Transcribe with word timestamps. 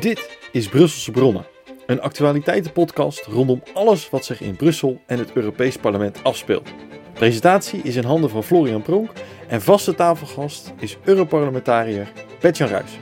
Dit 0.00 0.38
is 0.52 0.68
Brusselse 0.68 1.10
Bronnen, 1.10 1.46
een 1.86 2.00
actualiteitenpodcast 2.00 3.24
rondom 3.24 3.62
alles 3.74 4.10
wat 4.10 4.24
zich 4.24 4.40
in 4.40 4.56
Brussel 4.56 5.00
en 5.06 5.18
het 5.18 5.32
Europees 5.32 5.76
Parlement 5.76 6.24
afspeelt. 6.24 6.70
Presentatie 7.12 7.82
is 7.82 7.96
in 7.96 8.04
handen 8.04 8.30
van 8.30 8.44
Florian 8.44 8.82
Pronk 8.82 9.10
en 9.48 9.62
vaste 9.62 9.94
tafelgast 9.94 10.72
is 10.78 10.96
Europarlementariër 11.04 12.12
Petjan 12.38 12.68
Ruijs. 12.68 12.98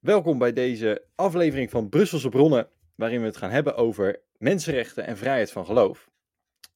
Welkom 0.00 0.38
bij 0.38 0.52
deze 0.52 1.04
aflevering 1.14 1.70
van 1.70 1.88
Brusselse 1.88 2.28
Bronnen, 2.28 2.68
waarin 2.94 3.20
we 3.20 3.26
het 3.26 3.36
gaan 3.36 3.50
hebben 3.50 3.76
over 3.76 4.20
mensenrechten 4.38 5.06
en 5.06 5.16
vrijheid 5.16 5.52
van 5.52 5.66
geloof. 5.66 6.09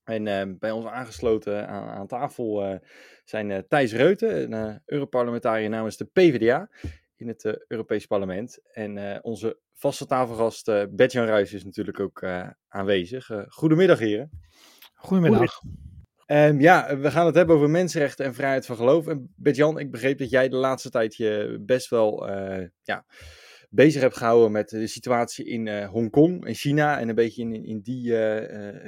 En 0.05 0.25
uh, 0.25 0.57
bij 0.59 0.71
ons 0.71 0.85
aangesloten 0.85 1.67
aan, 1.67 1.87
aan 1.87 2.07
tafel 2.07 2.69
uh, 2.69 2.75
zijn 3.23 3.49
uh, 3.49 3.57
Thijs 3.67 3.93
Reuten, 3.93 4.51
een 4.51 4.81
Europarlementariër 4.85 5.69
namens 5.69 5.97
de 5.97 6.05
PvdA 6.05 6.69
in 7.15 7.27
het 7.27 7.65
Europees 7.67 8.05
Parlement. 8.05 8.59
En 8.71 9.23
onze 9.23 9.59
vaste 9.73 10.05
tafelgast 10.05 10.65
Bert-Jan 10.89 11.25
Ruijs 11.25 11.53
is 11.53 11.63
natuurlijk 11.63 11.99
ook 11.99 12.25
aanwezig. 12.67 13.29
goedemiddag 13.47 13.99
heren. 13.99 14.29
Goedemiddag. 14.93 15.61
Um, 16.27 16.61
ja, 16.61 16.97
we 16.97 17.11
gaan 17.11 17.25
het 17.25 17.35
hebben 17.35 17.55
over 17.55 17.69
mensenrechten 17.69 18.25
en 18.25 18.33
vrijheid 18.33 18.65
van 18.65 18.75
geloof. 18.75 19.07
En 19.07 19.33
Bert-Jan, 19.35 19.79
ik 19.79 19.91
begreep 19.91 20.17
dat 20.17 20.29
jij 20.29 20.49
de 20.49 20.55
laatste 20.55 20.89
tijd 20.89 21.15
je 21.15 21.57
best 21.61 21.89
wel 21.89 22.29
ja, 22.83 23.05
bezig 23.69 24.01
hebt 24.01 24.17
gehouden 24.17 24.51
met 24.51 24.69
de 24.69 24.87
situatie 24.87 25.45
in 25.45 25.83
Hongkong 25.83 26.45
en 26.45 26.53
China 26.53 26.99
en 26.99 27.09
een 27.09 27.15
beetje 27.15 27.41
in, 27.41 27.65
in 27.65 27.79
die 27.81 28.15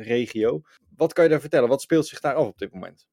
regio. 0.02 0.62
Wat 0.98 1.14
kan 1.14 1.24
je 1.24 1.30
daar 1.30 1.40
vertellen? 1.40 1.70
Wat 1.70 1.82
speelt 1.82 2.08
zich 2.08 2.20
daar 2.20 2.34
af 2.34 2.48
op 2.48 2.58
dit 2.58 2.74
moment? 2.74 3.08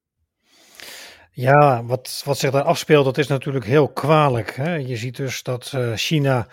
Ja, 1.30 1.84
wat, 1.84 2.22
wat 2.24 2.38
zich 2.38 2.50
daar 2.50 2.62
afspeelt, 2.62 3.04
dat 3.04 3.18
is 3.18 3.26
natuurlijk 3.26 3.64
heel 3.64 3.88
kwalijk. 3.88 4.56
Hè? 4.56 4.74
Je 4.74 4.96
ziet 4.96 5.16
dus 5.16 5.42
dat 5.42 5.72
uh, 5.74 5.92
China 5.94 6.48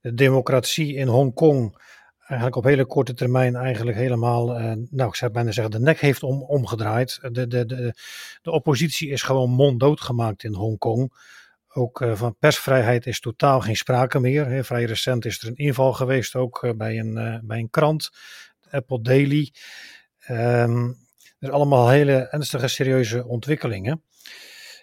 de 0.00 0.14
democratie 0.14 0.94
in 0.94 1.08
Hongkong 1.08 1.82
eigenlijk 2.18 2.56
op 2.56 2.64
hele 2.64 2.86
korte 2.86 3.14
termijn 3.14 3.56
eigenlijk 3.56 3.96
helemaal, 3.96 4.60
uh, 4.60 4.72
nou 4.90 5.08
ik 5.08 5.14
zou 5.14 5.30
bijna 5.30 5.50
zeggen, 5.50 5.72
de 5.72 5.80
nek 5.80 6.00
heeft 6.00 6.22
om, 6.22 6.42
omgedraaid. 6.42 7.18
De, 7.22 7.46
de, 7.46 7.66
de, 7.66 7.94
de 8.42 8.50
oppositie 8.50 9.08
is 9.08 9.22
gewoon 9.22 9.50
monddood 9.50 10.00
gemaakt 10.00 10.44
in 10.44 10.54
Hongkong. 10.54 11.12
Ook 11.68 12.00
uh, 12.00 12.14
van 12.14 12.36
persvrijheid 12.38 13.06
is 13.06 13.20
totaal 13.20 13.60
geen 13.60 13.76
sprake 13.76 14.20
meer. 14.20 14.46
Hè. 14.46 14.64
Vrij 14.64 14.84
recent 14.84 15.24
is 15.24 15.42
er 15.42 15.48
een 15.48 15.56
inval 15.56 15.92
geweest 15.92 16.34
ook 16.34 16.74
bij, 16.76 16.98
een, 16.98 17.40
bij 17.44 17.58
een 17.58 17.70
krant, 17.70 18.10
Apple 18.70 19.00
Daily. 19.00 19.52
Um, 20.30 20.96
dus 21.38 21.50
allemaal 21.50 21.88
hele 21.88 22.12
ernstige, 22.12 22.68
serieuze 22.68 23.26
ontwikkelingen. 23.26 24.02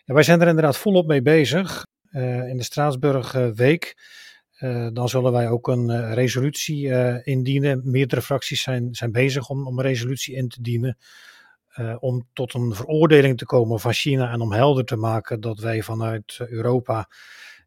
Wij 0.05 0.23
zijn 0.23 0.41
er 0.41 0.47
inderdaad 0.47 0.77
volop 0.77 1.07
mee 1.07 1.21
bezig. 1.21 1.85
Uh, 2.11 2.47
in 2.47 2.57
de 2.57 2.63
Straatsburg 2.63 3.31
Week. 3.55 3.95
Uh, 4.59 4.87
dan 4.93 5.09
zullen 5.09 5.31
wij 5.31 5.49
ook 5.49 5.67
een 5.67 6.13
resolutie 6.13 6.89
indienen. 7.23 7.81
Meerdere 7.83 8.21
fracties 8.21 8.61
zijn, 8.61 8.95
zijn 8.95 9.11
bezig 9.11 9.49
om, 9.49 9.67
om 9.67 9.77
een 9.79 9.85
resolutie 9.85 10.35
in 10.35 10.47
te 10.49 10.61
dienen. 10.61 10.97
om 11.99 12.27
tot 12.33 12.53
een 12.53 12.75
veroordeling 12.75 13.37
te 13.37 13.45
komen 13.45 13.79
van 13.79 13.93
China 13.93 14.31
en 14.31 14.41
om 14.41 14.51
helder 14.51 14.85
te 14.85 14.95
maken 14.95 15.41
dat 15.41 15.59
wij 15.59 15.83
vanuit 15.83 16.39
Europa 16.39 17.09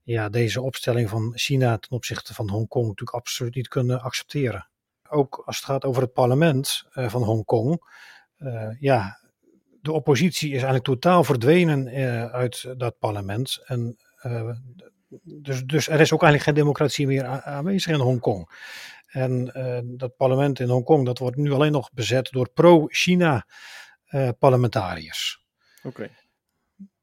ja, 0.02 0.28
deze 0.28 0.62
opstelling 0.62 1.08
van 1.08 1.32
China 1.34 1.78
ten 1.78 1.90
opzichte 1.90 2.34
van 2.34 2.50
Hongkong 2.50 2.86
natuurlijk 2.86 3.16
absoluut 3.16 3.54
niet 3.54 3.68
kunnen 3.68 4.00
accepteren 4.00 4.68
ook 5.08 5.42
als 5.46 5.56
het 5.56 5.64
gaat 5.64 5.84
over 5.84 6.02
het 6.02 6.12
parlement 6.12 6.84
uh, 6.94 7.08
van 7.08 7.22
Hongkong. 7.22 7.92
Uh, 8.38 8.80
ja, 8.80 9.20
de 9.80 9.92
oppositie 9.92 10.48
is 10.48 10.54
eigenlijk 10.54 10.84
totaal 10.84 11.24
verdwenen 11.24 11.86
uh, 11.86 12.24
uit 12.24 12.78
dat 12.78 12.98
parlement. 12.98 13.62
En, 13.64 13.96
dus, 15.22 15.62
dus 15.62 15.88
er 15.88 16.00
is 16.00 16.12
ook 16.12 16.22
eigenlijk 16.22 16.42
geen 16.42 16.64
democratie 16.64 17.06
meer 17.06 17.26
aanwezig 17.26 17.92
in 17.92 18.00
Hongkong. 18.00 18.50
En 19.06 19.44
dat 19.96 20.16
parlement 20.16 20.60
in 20.60 20.68
Hongkong 20.68 21.06
dat 21.06 21.18
wordt 21.18 21.36
nu 21.36 21.52
alleen 21.52 21.72
nog 21.72 21.92
bezet 21.92 22.28
door 22.30 22.50
pro-China 22.50 23.46
parlementariërs. 24.38 25.44
Oké. 25.82 26.08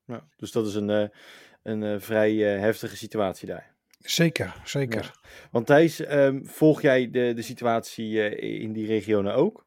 Nou, 0.06 0.22
dus 0.36 0.52
dat 0.52 0.68
is 0.68 0.76
een, 0.76 1.12
een 1.64 2.02
vrij 2.02 2.34
heftige 2.36 2.97
situatie 2.97 3.47
daar. 3.47 3.71
Zeker, 4.02 4.62
zeker. 4.64 5.02
Ja. 5.04 5.30
Want 5.52 5.66
Thijs, 5.66 6.12
um, 6.12 6.46
volg 6.46 6.82
jij 6.82 7.10
de, 7.10 7.34
de 7.34 7.42
situatie 7.42 8.12
uh, 8.12 8.62
in 8.62 8.74
die 8.74 8.86
regionen 8.86 9.36
ook? 9.36 9.66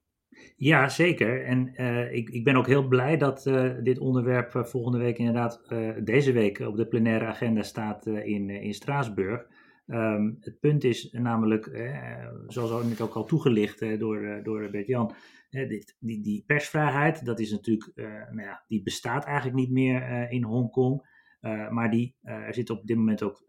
Ja, 0.56 0.88
zeker. 0.88 1.44
En 1.44 1.72
uh, 1.76 2.12
ik, 2.12 2.28
ik 2.28 2.44
ben 2.44 2.56
ook 2.56 2.66
heel 2.66 2.88
blij 2.88 3.16
dat 3.16 3.46
uh, 3.46 3.72
dit 3.82 3.98
onderwerp 3.98 4.62
volgende 4.66 4.98
week 4.98 5.18
inderdaad 5.18 5.62
deze 6.04 6.32
week 6.32 6.58
op 6.58 6.76
de 6.76 6.86
plenaire 6.86 7.24
agenda 7.24 7.62
staat 7.62 8.06
in, 8.06 8.50
in 8.50 8.74
Straatsburg. 8.74 9.46
Um, 9.86 10.36
het 10.40 10.60
punt 10.60 10.84
is 10.84 11.10
namelijk, 11.12 11.90
zoals 12.46 12.86
net 12.86 13.00
ook 13.00 13.14
al 13.14 13.24
toegelicht 13.24 13.98
door, 13.98 14.40
door 14.42 14.70
Bert-Jan, 14.70 15.14
die, 15.50 15.84
die, 15.98 16.22
die, 16.22 16.44
persvrijheid, 16.46 17.24
dat 17.24 17.40
is 17.40 17.50
natuurlijk, 17.50 17.92
nou 18.30 18.42
ja, 18.42 18.64
die 18.66 18.82
bestaat 18.82 19.24
eigenlijk 19.24 19.56
niet 19.56 19.70
meer 19.70 20.30
in 20.30 20.42
Hongkong. 20.42 21.06
maar 21.70 21.90
die, 21.90 22.16
er 22.22 22.54
zit 22.54 22.70
op 22.70 22.86
dit 22.86 22.96
moment 22.96 23.22
ook 23.22 23.44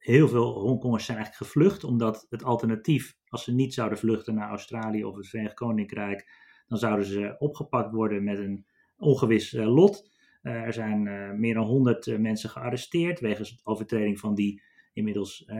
heel 0.00 0.28
veel 0.28 0.60
Hongkongers 0.60 1.04
zijn 1.04 1.16
eigenlijk 1.16 1.50
gevlucht, 1.50 1.84
omdat 1.84 2.26
het 2.30 2.44
alternatief, 2.44 3.16
als 3.28 3.44
ze 3.44 3.54
niet 3.54 3.74
zouden 3.74 3.98
vluchten 3.98 4.34
naar 4.34 4.48
Australië 4.48 5.04
of 5.04 5.16
het 5.16 5.28
Verenigd 5.28 5.54
Koninkrijk, 5.54 6.28
dan 6.66 6.78
zouden 6.78 7.06
ze 7.06 7.34
opgepakt 7.38 7.92
worden 7.92 8.24
met 8.24 8.38
een 8.38 8.66
ongewis 8.96 9.52
uh, 9.52 9.74
lot. 9.74 10.10
Uh, 10.42 10.52
er 10.52 10.72
zijn 10.72 11.06
uh, 11.06 11.30
meer 11.30 11.54
dan 11.54 11.66
100 11.66 12.18
mensen 12.18 12.50
gearresteerd 12.50 13.20
wegens 13.20 13.60
overtreding 13.64 14.18
van 14.18 14.34
die 14.34 14.62
inmiddels 14.92 15.50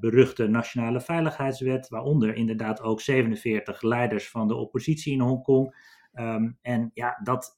beruchte 0.00 0.46
nationale 0.46 1.00
veiligheidswet, 1.00 1.88
waaronder 1.88 2.34
inderdaad 2.34 2.80
ook 2.80 3.00
47 3.00 3.82
leiders 3.82 4.30
van 4.30 4.48
de 4.48 4.54
oppositie 4.54 5.12
in 5.12 5.20
Hongkong. 5.20 5.76
Um, 6.14 6.58
en 6.62 6.90
ja, 6.94 7.20
dat 7.22 7.54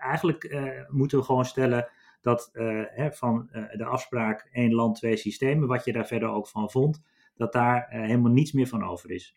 eigenlijk 0.00 0.58
moeten 0.88 1.18
we 1.18 1.24
gewoon 1.24 1.44
stellen 1.44 1.88
dat 2.28 2.50
uh, 2.52 2.82
hè, 2.86 3.12
van 3.12 3.48
uh, 3.52 3.62
de 3.72 3.84
afspraak 3.84 4.48
één 4.52 4.72
land, 4.72 4.96
twee 4.96 5.16
systemen, 5.16 5.68
wat 5.68 5.84
je 5.84 5.92
daar 5.92 6.06
verder 6.06 6.28
ook 6.28 6.48
van 6.48 6.70
vond, 6.70 7.02
dat 7.34 7.52
daar 7.52 7.88
uh, 7.92 8.00
helemaal 8.00 8.32
niets 8.32 8.52
meer 8.52 8.66
van 8.66 8.84
over 8.84 9.10
is. 9.10 9.36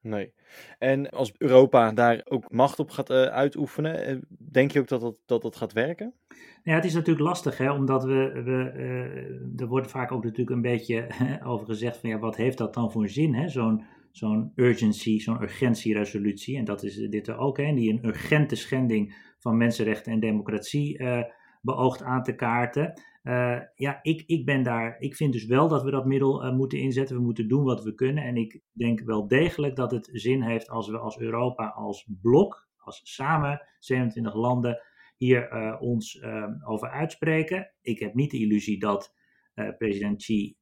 Nee. 0.00 0.32
En 0.78 1.10
als 1.10 1.32
Europa 1.38 1.92
daar 1.92 2.20
ook 2.24 2.50
macht 2.50 2.78
op 2.78 2.90
gaat 2.90 3.10
uitoefenen, 3.10 4.26
denk 4.28 4.70
je 4.70 4.80
ook 4.80 4.88
dat 4.88 5.00
dat, 5.00 5.16
dat 5.26 5.42
dat 5.42 5.56
gaat 5.56 5.72
werken? 5.72 6.14
Ja, 6.62 6.74
het 6.74 6.84
is 6.84 6.94
natuurlijk 6.94 7.26
lastig, 7.26 7.58
hè, 7.58 7.70
omdat 7.72 8.04
we, 8.04 8.42
we 8.44 9.52
er 9.56 9.66
wordt 9.66 9.90
vaak 9.90 10.12
ook 10.12 10.24
natuurlijk 10.24 10.50
een 10.50 10.62
beetje 10.62 11.06
over 11.44 11.66
gezegd 11.66 11.96
van 11.96 12.10
ja, 12.10 12.18
wat 12.18 12.36
heeft 12.36 12.58
dat 12.58 12.74
dan 12.74 12.92
voor 12.92 13.08
zin, 13.08 13.34
hè? 13.34 13.48
Zo'n 13.48 13.84
zo'n 14.10 14.52
urgency, 14.54 15.18
zo'n 15.18 15.42
urgentieresolutie. 15.42 16.56
En 16.56 16.64
dat 16.64 16.82
is 16.82 16.96
dit 16.96 17.28
er 17.28 17.38
ook, 17.38 17.56
hè, 17.56 17.74
die 17.74 17.90
een 17.90 18.06
urgente 18.06 18.56
schending 18.56 19.14
van 19.38 19.56
mensenrechten 19.56 20.12
en 20.12 20.20
democratie 20.20 20.98
beoogt 21.66 22.02
aan 22.02 22.22
te 22.22 22.34
kaarten. 22.34 23.02
Uh, 23.22 23.58
ja, 23.74 23.98
ik, 24.02 24.22
ik 24.26 24.44
ben 24.44 24.62
daar. 24.62 24.96
Ik 24.98 25.16
vind 25.16 25.32
dus 25.32 25.46
wel 25.46 25.68
dat 25.68 25.82
we 25.82 25.90
dat 25.90 26.06
middel 26.06 26.44
uh, 26.44 26.52
moeten 26.52 26.78
inzetten. 26.78 27.16
We 27.16 27.22
moeten 27.22 27.48
doen 27.48 27.64
wat 27.64 27.82
we 27.82 27.94
kunnen. 27.94 28.24
En 28.24 28.36
ik 28.36 28.60
denk 28.72 29.00
wel 29.00 29.28
degelijk 29.28 29.76
dat 29.76 29.90
het 29.90 30.08
zin 30.12 30.42
heeft 30.42 30.68
als 30.68 30.88
we 30.88 30.98
als 30.98 31.18
Europa, 31.18 31.66
als 31.66 32.08
blok, 32.20 32.68
als 32.76 33.00
samen 33.04 33.62
27 33.78 34.34
landen 34.34 34.82
hier 35.16 35.52
uh, 35.52 35.76
ons 35.80 36.22
over 36.64 36.88
uitspreken. 36.88 37.72
Ik 37.82 37.98
heb 37.98 38.14
niet 38.14 38.30
de 38.30 38.38
illusie 38.38 38.78
dat 38.78 39.14
president 39.78 40.16
Xi 40.16 40.56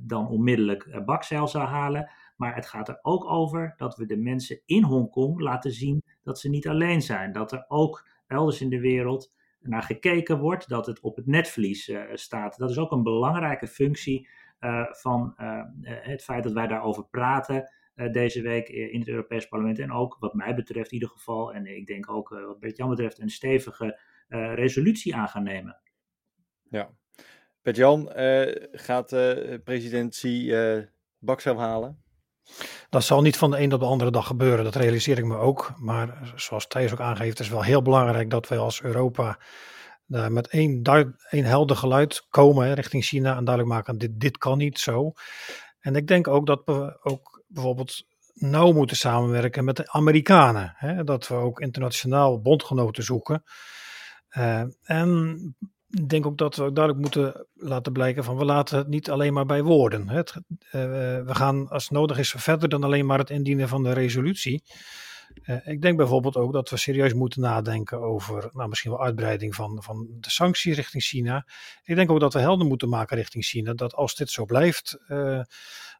dan 0.00 0.28
onmiddellijk 0.28 1.02
bakzeil 1.04 1.48
zou 1.48 1.66
halen. 1.66 2.10
Maar 2.36 2.54
het 2.54 2.66
gaat 2.66 2.88
er 2.88 2.98
ook 3.02 3.24
over 3.24 3.74
dat 3.76 3.96
we 3.96 4.06
de 4.06 4.16
mensen 4.16 4.60
in 4.64 4.82
Hongkong 4.82 5.40
laten 5.40 5.70
zien 5.70 6.02
dat 6.22 6.38
ze 6.38 6.48
niet 6.48 6.68
alleen 6.68 7.02
zijn. 7.02 7.32
Dat 7.32 7.52
er 7.52 7.64
ook 7.68 8.08
elders 8.26 8.60
in 8.60 8.70
de 8.70 8.80
wereld 8.80 9.32
naar 9.68 9.82
gekeken 9.82 10.38
wordt, 10.38 10.68
dat 10.68 10.86
het 10.86 11.00
op 11.00 11.16
het 11.16 11.26
netvlies 11.26 11.88
uh, 11.88 12.02
staat. 12.12 12.58
Dat 12.58 12.70
is 12.70 12.78
ook 12.78 12.92
een 12.92 13.02
belangrijke 13.02 13.66
functie 13.66 14.28
uh, 14.60 14.86
van 14.90 15.34
uh, 15.40 15.62
het 15.82 16.22
feit 16.22 16.42
dat 16.42 16.52
wij 16.52 16.66
daarover 16.66 17.08
praten 17.08 17.72
deze 18.12 18.42
week 18.42 18.68
in 18.68 18.98
het 18.98 19.08
Europees 19.08 19.48
Parlement. 19.48 19.78
En 19.78 19.92
ook, 19.92 20.16
wat 20.20 20.34
mij 20.34 20.54
betreft 20.54 20.88
in 20.88 20.94
ieder 20.94 21.08
geval, 21.08 21.54
en 21.54 21.66
ik 21.66 21.86
denk 21.86 22.10
ook 22.10 22.28
wat 22.28 22.58
Bert-Jan 22.58 22.88
betreft, 22.88 23.18
een 23.18 23.30
stevige 23.30 23.98
resolutie 24.54 25.16
aan 25.16 25.28
gaan 25.28 25.42
nemen. 25.42 25.80
Ja. 26.70 26.90
Bert-Jan, 27.62 28.10
gaat 28.72 29.08
president 29.64 30.10
Xi 30.10 30.54
bakzelf 31.18 31.58
halen? 31.58 32.02
Dat 32.90 33.04
zal 33.04 33.22
niet 33.22 33.36
van 33.36 33.50
de 33.50 33.60
een 33.60 33.72
op 33.72 33.80
de 33.80 33.86
andere 33.86 34.10
dag 34.10 34.26
gebeuren, 34.26 34.64
dat 34.64 34.74
realiseer 34.74 35.18
ik 35.18 35.24
me 35.24 35.36
ook. 35.36 35.72
Maar 35.76 36.32
zoals 36.34 36.66
Thijs 36.66 36.92
ook 36.92 37.00
aangeeft, 37.00 37.40
is 37.40 37.46
het 37.46 37.54
wel 37.54 37.64
heel 37.64 37.82
belangrijk 37.82 38.30
dat 38.30 38.48
wij 38.48 38.58
als 38.58 38.82
Europa 38.82 39.38
met 40.08 40.48
één, 40.48 40.82
helder 41.28 41.76
geluid 41.76 42.26
komen 42.30 42.66
hè, 42.66 42.72
richting 42.72 43.04
China 43.04 43.36
en 43.36 43.44
duidelijk 43.44 43.74
maken, 43.74 43.98
dit, 43.98 44.20
dit 44.20 44.38
kan 44.38 44.58
niet 44.58 44.78
zo. 44.78 45.12
En 45.80 45.96
ik 45.96 46.06
denk 46.06 46.28
ook 46.28 46.46
dat 46.46 46.62
we 46.64 46.98
ook 47.02 47.44
bijvoorbeeld 47.46 48.06
nauw 48.34 48.72
moeten 48.72 48.96
samenwerken 48.96 49.64
met 49.64 49.76
de 49.76 49.92
Amerikanen. 49.92 50.72
Hè? 50.76 51.04
Dat 51.04 51.28
we 51.28 51.34
ook 51.34 51.60
internationaal 51.60 52.40
bondgenoten 52.40 53.04
zoeken. 53.04 53.42
Uh, 54.36 54.62
en 54.82 55.56
ik 55.90 56.08
denk 56.08 56.26
ook 56.26 56.38
dat 56.38 56.56
we 56.56 56.72
duidelijk 56.72 56.98
moeten 56.98 57.46
laten 57.54 57.92
blijken 57.92 58.24
van 58.24 58.36
we 58.36 58.44
laten 58.44 58.78
het 58.78 58.88
niet 58.88 59.10
alleen 59.10 59.32
maar 59.32 59.46
bij 59.46 59.62
woorden. 59.62 60.08
Uh, 60.08 60.22
we 60.70 61.34
gaan 61.34 61.68
als 61.68 61.90
nodig 61.90 62.18
is 62.18 62.34
verder 62.36 62.68
dan 62.68 62.84
alleen 62.84 63.06
maar 63.06 63.18
het 63.18 63.30
indienen 63.30 63.68
van 63.68 63.82
de 63.82 63.92
resolutie. 63.92 64.62
Uh, 65.48 65.56
ik 65.64 65.82
denk 65.82 65.96
bijvoorbeeld 65.96 66.36
ook 66.36 66.52
dat 66.52 66.70
we 66.70 66.76
serieus 66.76 67.12
moeten 67.12 67.40
nadenken 67.40 68.00
over 68.00 68.50
nou, 68.52 68.68
misschien 68.68 68.90
wel 68.90 69.02
uitbreiding 69.02 69.54
van, 69.54 69.82
van 69.82 70.06
de 70.10 70.30
sancties 70.30 70.76
richting 70.76 71.02
China. 71.02 71.46
Ik 71.84 71.94
denk 71.94 72.10
ook 72.10 72.20
dat 72.20 72.32
we 72.32 72.38
helder 72.38 72.66
moeten 72.66 72.88
maken 72.88 73.16
richting 73.16 73.44
China 73.44 73.74
dat 73.74 73.94
als 73.94 74.14
dit 74.14 74.30
zo 74.30 74.44
blijft, 74.44 74.98
uh, 75.08 75.40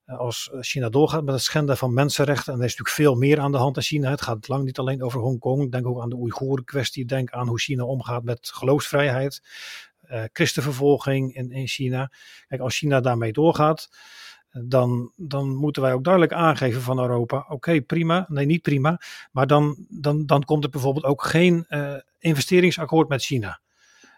als 0.07 0.51
China 0.61 0.89
doorgaat 0.89 1.25
met 1.25 1.35
het 1.35 1.43
schenden 1.43 1.77
van 1.77 1.95
mensenrechten, 1.95 2.53
en 2.53 2.59
er 2.59 2.65
is 2.65 2.77
natuurlijk 2.77 2.97
veel 2.97 3.15
meer 3.15 3.41
aan 3.41 3.53
de 3.53 3.59
hand 3.59 3.77
in 3.77 3.83
China. 3.83 4.11
Het 4.11 4.23
gaat 4.23 4.49
lang 4.49 4.65
niet 4.65 4.79
alleen 4.79 5.03
over 5.03 5.21
Hongkong. 5.21 5.71
Denk 5.71 5.87
ook 5.87 6.03
aan 6.03 6.09
de 6.09 6.17
Oeigoeren 6.17 6.65
kwestie. 6.65 7.05
Denk 7.05 7.31
aan 7.31 7.49
hoe 7.49 7.61
China 7.61 7.85
omgaat 7.85 8.23
met 8.23 8.51
geloofsvrijheid, 8.55 9.43
uh, 10.11 10.23
christenvervolging 10.33 11.35
in, 11.35 11.51
in 11.51 11.67
China. 11.67 12.13
Kijk, 12.49 12.61
als 12.61 12.77
China 12.77 13.01
daarmee 13.01 13.33
doorgaat, 13.33 13.89
dan, 14.51 15.13
dan 15.17 15.55
moeten 15.55 15.83
wij 15.83 15.93
ook 15.93 16.05
duidelijk 16.05 16.33
aangeven 16.33 16.81
van 16.81 16.99
Europa: 16.99 17.45
oké, 17.49 17.81
prima, 17.81 18.27
nee, 18.29 18.47
niet 18.47 18.63
prima, 18.63 19.01
maar 19.33 19.47
dan, 19.47 19.87
dan, 19.89 20.27
dan 20.27 20.45
komt 20.45 20.65
er 20.65 20.71
bijvoorbeeld 20.71 21.05
ook 21.05 21.23
geen 21.23 21.67
uh, 21.69 21.95
investeringsakkoord 22.19 23.09
met 23.09 23.25
China. 23.25 23.61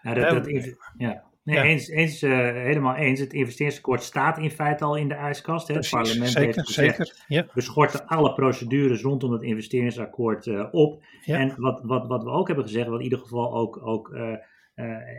Ja, 0.01 0.13
dat, 0.13 0.43
dat, 0.43 0.75
ja. 0.97 1.23
Nee, 1.43 1.55
ja. 1.55 1.63
eens, 1.63 1.87
eens 1.87 2.23
uh, 2.23 2.31
helemaal 2.51 2.95
eens. 2.95 3.19
Het 3.19 3.33
investeringsakkoord 3.33 4.03
staat 4.03 4.37
in 4.37 4.51
feite 4.51 4.83
al 4.83 4.95
in 4.95 5.07
de 5.07 5.13
ijskast. 5.13 5.67
Hè? 5.67 5.73
Precies, 5.73 5.91
het 5.91 6.01
parlement 6.01 6.31
zeker, 6.31 6.55
heeft 6.55 6.67
gezegd, 6.67 6.97
zeker, 6.97 7.23
ja. 7.27 7.45
we 7.53 7.61
schorten 7.61 8.05
alle 8.07 8.33
procedures 8.33 9.01
rondom 9.01 9.31
het 9.31 9.41
investeringsakkoord 9.41 10.45
uh, 10.45 10.67
op. 10.71 11.03
Ja. 11.25 11.37
En 11.37 11.53
wat, 11.57 11.81
wat, 11.83 12.07
wat 12.07 12.23
we 12.23 12.29
ook 12.29 12.47
hebben 12.47 12.65
gezegd, 12.65 12.87
wat 12.87 12.97
in 12.97 13.03
ieder 13.03 13.19
geval 13.19 13.53
ook, 13.53 13.85
ook 13.85 14.09
uh, 14.09 14.35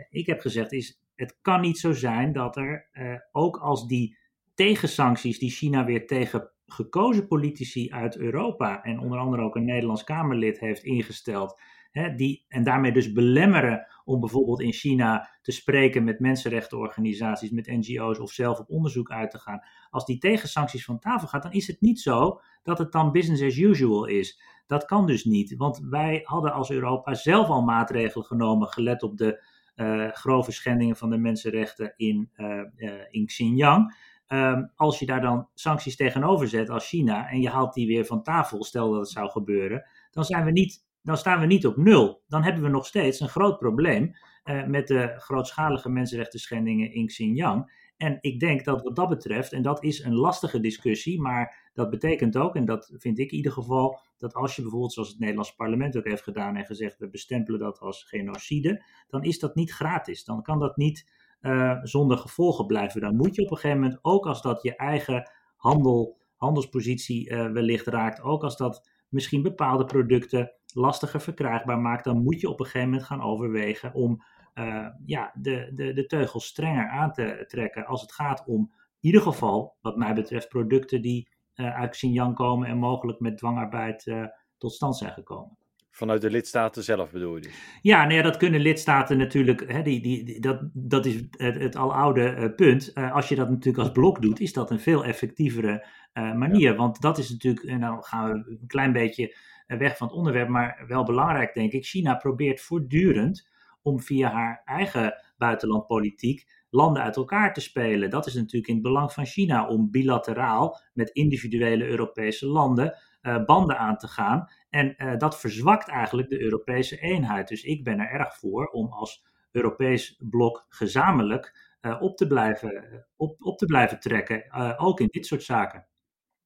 ik 0.09 0.25
heb 0.25 0.39
gezegd, 0.39 0.71
is 0.71 0.99
het 1.15 1.35
kan 1.41 1.61
niet 1.61 1.77
zo 1.77 1.91
zijn 1.91 2.33
dat 2.33 2.57
er, 2.57 2.87
ook 3.31 3.57
als 3.57 3.87
die 3.87 4.17
tegensancties 4.53 5.39
die 5.39 5.49
China 5.49 5.85
weer 5.85 6.07
tegen 6.07 6.51
gekozen 6.65 7.27
politici 7.27 7.91
uit 7.91 8.17
Europa 8.17 8.83
en 8.83 8.99
onder 8.99 9.19
andere 9.19 9.43
ook 9.43 9.55
een 9.55 9.65
Nederlands 9.65 10.03
Kamerlid 10.03 10.59
heeft 10.59 10.83
ingesteld, 10.83 11.59
hè, 11.91 12.15
die, 12.15 12.45
en 12.47 12.63
daarmee 12.63 12.91
dus 12.91 13.11
belemmeren 13.11 13.87
om 14.05 14.19
bijvoorbeeld 14.19 14.61
in 14.61 14.73
China 14.73 15.29
te 15.41 15.51
spreken 15.51 16.03
met 16.03 16.19
mensenrechtenorganisaties, 16.19 17.49
met 17.49 17.67
NGO's 17.67 18.19
of 18.19 18.31
zelf 18.31 18.59
op 18.59 18.69
onderzoek 18.69 19.11
uit 19.11 19.31
te 19.31 19.39
gaan. 19.39 19.61
Als 19.89 20.05
die 20.05 20.17
tegensancties 20.17 20.85
van 20.85 20.99
tafel 20.99 21.27
gaat, 21.27 21.43
dan 21.43 21.51
is 21.51 21.67
het 21.67 21.81
niet 21.81 21.99
zo 21.99 22.41
dat 22.63 22.77
het 22.77 22.91
dan 22.91 23.11
business 23.11 23.43
as 23.43 23.57
usual 23.57 24.05
is. 24.05 24.41
Dat 24.67 24.85
kan 24.85 25.07
dus 25.07 25.23
niet, 25.25 25.55
want 25.55 25.79
wij 25.89 26.21
hadden 26.23 26.53
als 26.53 26.71
Europa 26.71 27.13
zelf 27.13 27.47
al 27.47 27.61
maatregelen 27.61 28.25
genomen, 28.25 28.67
gelet 28.67 29.03
op 29.03 29.17
de 29.17 29.43
uh, 29.75 30.11
grove 30.11 30.51
schendingen 30.51 30.95
van 30.95 31.09
de 31.09 31.17
mensenrechten 31.17 31.93
in, 31.95 32.29
uh, 32.37 32.61
uh, 32.75 32.93
in 33.09 33.25
Xinjiang. 33.25 33.95
Um, 34.33 34.71
als 34.75 34.99
je 34.99 35.05
daar 35.05 35.21
dan 35.21 35.47
sancties 35.53 35.95
tegenover 35.95 36.47
zet 36.47 36.69
als 36.69 36.87
China 36.87 37.29
en 37.29 37.41
je 37.41 37.49
haalt 37.49 37.73
die 37.73 37.87
weer 37.87 38.05
van 38.05 38.23
tafel, 38.23 38.63
stel 38.63 38.91
dat 38.91 38.99
het 38.99 39.09
zou 39.09 39.29
gebeuren, 39.29 39.85
dan, 40.11 40.25
zijn 40.25 40.45
we 40.45 40.51
niet, 40.51 40.85
dan 41.01 41.17
staan 41.17 41.39
we 41.39 41.45
niet 41.45 41.67
op 41.67 41.77
nul. 41.77 42.21
Dan 42.27 42.43
hebben 42.43 42.63
we 42.63 42.69
nog 42.69 42.85
steeds 42.85 43.19
een 43.19 43.29
groot 43.29 43.57
probleem 43.57 44.15
uh, 44.45 44.65
met 44.65 44.87
de 44.87 45.13
grootschalige 45.17 45.89
mensenrechten 45.89 46.39
schendingen 46.39 46.93
in 46.93 47.07
Xinjiang. 47.07 47.71
En 47.97 48.17
ik 48.21 48.39
denk 48.39 48.63
dat 48.63 48.81
wat 48.81 48.95
dat 48.95 49.09
betreft, 49.09 49.53
en 49.53 49.61
dat 49.61 49.83
is 49.83 50.03
een 50.03 50.15
lastige 50.15 50.59
discussie, 50.59 51.21
maar 51.21 51.69
dat 51.73 51.89
betekent 51.89 52.37
ook, 52.37 52.55
en 52.55 52.65
dat 52.65 52.93
vind 52.97 53.19
ik 53.19 53.31
in 53.31 53.37
ieder 53.37 53.51
geval, 53.51 53.99
dat 54.17 54.33
als 54.33 54.55
je 54.55 54.61
bijvoorbeeld, 54.61 54.93
zoals 54.93 55.09
het 55.09 55.19
Nederlands 55.19 55.55
parlement 55.55 55.97
ook 55.97 56.07
heeft 56.07 56.23
gedaan 56.23 56.55
en 56.55 56.65
gezegd, 56.65 56.97
we 56.97 57.09
bestempelen 57.09 57.59
dat 57.59 57.79
als 57.79 58.03
genocide, 58.03 58.83
dan 59.07 59.23
is 59.23 59.39
dat 59.39 59.55
niet 59.55 59.71
gratis. 59.71 60.23
Dan 60.23 60.41
kan 60.41 60.59
dat 60.59 60.77
niet 60.77 61.09
uh, 61.43 61.79
zonder 61.81 62.17
gevolgen 62.17 62.65
blijven. 62.65 63.01
Dan 63.01 63.15
moet 63.15 63.35
je 63.35 63.41
op 63.41 63.51
een 63.51 63.57
gegeven 63.57 63.81
moment, 63.81 63.99
ook 64.01 64.25
als 64.25 64.41
dat 64.41 64.61
je 64.61 64.75
eigen 64.75 65.31
handel, 65.55 66.17
handelspositie 66.35 67.29
uh, 67.29 67.51
wellicht 67.51 67.87
raakt, 67.87 68.21
ook 68.21 68.43
als 68.43 68.57
dat 68.57 68.89
misschien 69.09 69.41
bepaalde 69.41 69.85
producten 69.85 70.51
lastiger 70.73 71.21
verkrijgbaar 71.21 71.79
maakt, 71.79 72.03
dan 72.03 72.23
moet 72.23 72.41
je 72.41 72.49
op 72.49 72.59
een 72.59 72.65
gegeven 72.65 72.89
moment 72.89 73.05
gaan 73.05 73.21
overwegen 73.21 73.93
om 73.93 74.23
uh, 74.55 74.87
ja, 75.05 75.31
de, 75.35 75.71
de, 75.73 75.93
de 75.93 76.05
teugels 76.05 76.45
strenger 76.45 76.89
aan 76.89 77.11
te 77.11 77.43
trekken 77.47 77.85
als 77.85 78.01
het 78.01 78.11
gaat 78.11 78.43
om, 78.45 78.71
in 78.99 79.09
ieder 79.09 79.21
geval, 79.21 79.75
wat 79.81 79.97
mij 79.97 80.13
betreft, 80.13 80.49
producten 80.49 81.01
die 81.01 81.29
uit 81.55 81.91
Xinjiang 81.91 82.35
komen 82.35 82.67
en 82.67 82.77
mogelijk 82.77 83.19
met 83.19 83.37
dwangarbeid 83.37 84.13
tot 84.57 84.73
stand 84.73 84.97
zijn 84.97 85.11
gekomen. 85.11 85.57
Vanuit 85.95 86.21
de 86.21 86.29
lidstaten 86.29 86.83
zelf 86.83 87.11
bedoel 87.11 87.35
je 87.35 87.41
dus? 87.41 87.53
Ja, 87.81 88.03
nou 88.03 88.13
ja, 88.13 88.21
dat 88.21 88.37
kunnen 88.37 88.61
lidstaten 88.61 89.17
natuurlijk, 89.17 89.71
hè, 89.71 89.81
die, 89.81 90.01
die, 90.01 90.23
die, 90.23 90.39
dat, 90.39 90.69
dat 90.73 91.05
is 91.05 91.15
het, 91.31 91.55
het 91.55 91.75
aloude 91.75 92.35
uh, 92.35 92.55
punt. 92.55 92.91
Uh, 92.93 93.13
als 93.13 93.29
je 93.29 93.35
dat 93.35 93.49
natuurlijk 93.49 93.77
als 93.77 93.91
blok 93.91 94.21
doet, 94.21 94.39
is 94.39 94.53
dat 94.53 94.71
een 94.71 94.79
veel 94.79 95.05
effectievere 95.05 95.87
uh, 96.13 96.33
manier. 96.33 96.71
Ja. 96.71 96.75
Want 96.75 97.01
dat 97.01 97.17
is 97.17 97.29
natuurlijk, 97.29 97.65
en 97.65 97.79
dan 97.79 98.03
gaan 98.03 98.31
we 98.31 98.57
een 98.59 98.67
klein 98.67 98.91
beetje 98.91 99.35
weg 99.67 99.97
van 99.97 100.07
het 100.07 100.15
onderwerp, 100.15 100.47
maar 100.47 100.83
wel 100.87 101.03
belangrijk 101.03 101.53
denk 101.53 101.71
ik. 101.71 101.85
China 101.85 102.15
probeert 102.15 102.61
voortdurend 102.61 103.49
om 103.81 103.99
via 103.99 104.31
haar 104.31 104.61
eigen 104.65 105.13
buitenlandpolitiek 105.37 106.47
landen 106.69 107.03
uit 107.03 107.15
elkaar 107.15 107.53
te 107.53 107.61
spelen. 107.61 108.09
Dat 108.09 108.25
is 108.25 108.33
natuurlijk 108.33 108.67
in 108.67 108.73
het 108.73 108.83
belang 108.83 109.11
van 109.11 109.25
China 109.25 109.67
om 109.67 109.91
bilateraal 109.91 110.81
met 110.93 111.09
individuele 111.09 111.87
Europese 111.87 112.47
landen 112.47 112.97
uh, 113.23 113.45
banden 113.45 113.77
aan 113.77 113.97
te 113.97 114.07
gaan. 114.07 114.49
En 114.69 114.95
uh, 114.97 115.17
dat 115.17 115.39
verzwakt 115.39 115.87
eigenlijk 115.87 116.29
de 116.29 116.41
Europese 116.41 116.99
eenheid. 116.99 117.47
Dus 117.47 117.63
ik 117.63 117.83
ben 117.83 117.99
er 117.99 118.09
erg 118.09 118.35
voor 118.35 118.67
om 118.67 118.91
als 118.91 119.25
Europees 119.51 120.21
blok 120.29 120.65
gezamenlijk 120.69 121.75
uh, 121.81 122.01
op, 122.01 122.17
te 122.17 122.27
blijven, 122.27 123.05
op, 123.15 123.35
op 123.41 123.57
te 123.57 123.65
blijven 123.65 123.99
trekken, 123.99 124.51
ook 124.77 124.99
in 124.99 125.07
dit 125.07 125.25
soort 125.25 125.43
zaken. 125.43 125.87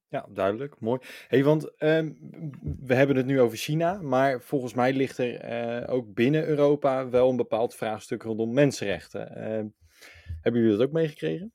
Ja, 0.08 0.26
duidelijk, 0.32 0.80
mooi. 0.80 1.00
Hey, 1.28 1.44
want 1.44 1.82
um, 1.82 2.18
we 2.80 2.94
hebben 2.94 3.16
het 3.16 3.26
nu 3.26 3.40
over 3.40 3.58
China, 3.58 4.02
maar 4.02 4.40
volgens 4.40 4.74
mij 4.74 4.92
ligt 4.92 5.18
er 5.18 5.88
ook 5.88 6.14
binnen 6.14 6.46
Europa 6.46 7.08
wel 7.08 7.30
een 7.30 7.36
bepaald 7.36 7.74
vraagstuk 7.74 8.22
rondom 8.22 8.52
mensenrechten. 8.52 9.36
Ehm, 9.36 9.66
hebben 10.40 10.60
jullie 10.60 10.76
dat 10.76 10.86
ook 10.86 10.92
meegekregen? 10.92 11.52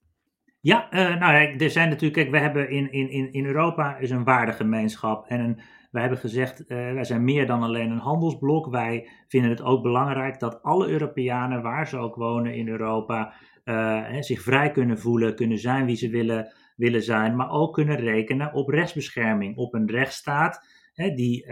Ja, 0.63 0.93
uh, 0.93 1.19
nou 1.19 1.57
er 1.57 1.69
zijn 1.69 1.89
natuurlijk, 1.89 2.13
kijk, 2.13 2.31
we 2.31 2.39
hebben 2.39 2.69
in, 2.69 2.91
in, 2.91 3.33
in 3.33 3.45
Europa 3.45 3.97
is 3.97 4.09
een 4.09 4.23
waardegemeenschap 4.23 5.27
en 5.27 5.39
een, 5.39 5.59
wij 5.91 6.01
hebben 6.01 6.19
gezegd, 6.19 6.61
uh, 6.61 6.67
wij 6.67 7.03
zijn 7.03 7.23
meer 7.23 7.47
dan 7.47 7.63
alleen 7.63 7.91
een 7.91 7.97
handelsblok. 7.97 8.67
Wij 8.67 9.09
vinden 9.27 9.49
het 9.49 9.61
ook 9.61 9.83
belangrijk 9.83 10.39
dat 10.39 10.61
alle 10.61 10.87
Europeanen, 10.87 11.61
waar 11.61 11.87
ze 11.87 11.97
ook 11.97 12.15
wonen 12.15 12.55
in 12.55 12.67
Europa, 12.67 13.33
uh, 13.65 14.05
zich 14.19 14.41
vrij 14.41 14.71
kunnen 14.71 14.99
voelen, 14.99 15.35
kunnen 15.35 15.57
zijn 15.57 15.85
wie 15.85 15.95
ze 15.95 16.09
willen, 16.09 16.53
willen 16.75 17.03
zijn, 17.03 17.35
maar 17.35 17.49
ook 17.49 17.73
kunnen 17.73 17.97
rekenen 17.97 18.53
op 18.53 18.69
rechtsbescherming, 18.69 19.57
op 19.57 19.73
een 19.73 19.89
rechtsstaat 19.89 20.67
hè, 20.93 21.13
die, 21.13 21.47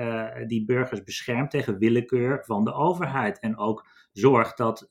die 0.47 0.65
burgers 0.65 1.03
beschermt 1.03 1.51
tegen 1.51 1.77
willekeur 1.77 2.43
van 2.45 2.63
de 2.63 2.73
overheid 2.73 3.39
en 3.39 3.57
ook 3.57 3.87
zorgt 4.11 4.57
dat, 4.57 4.89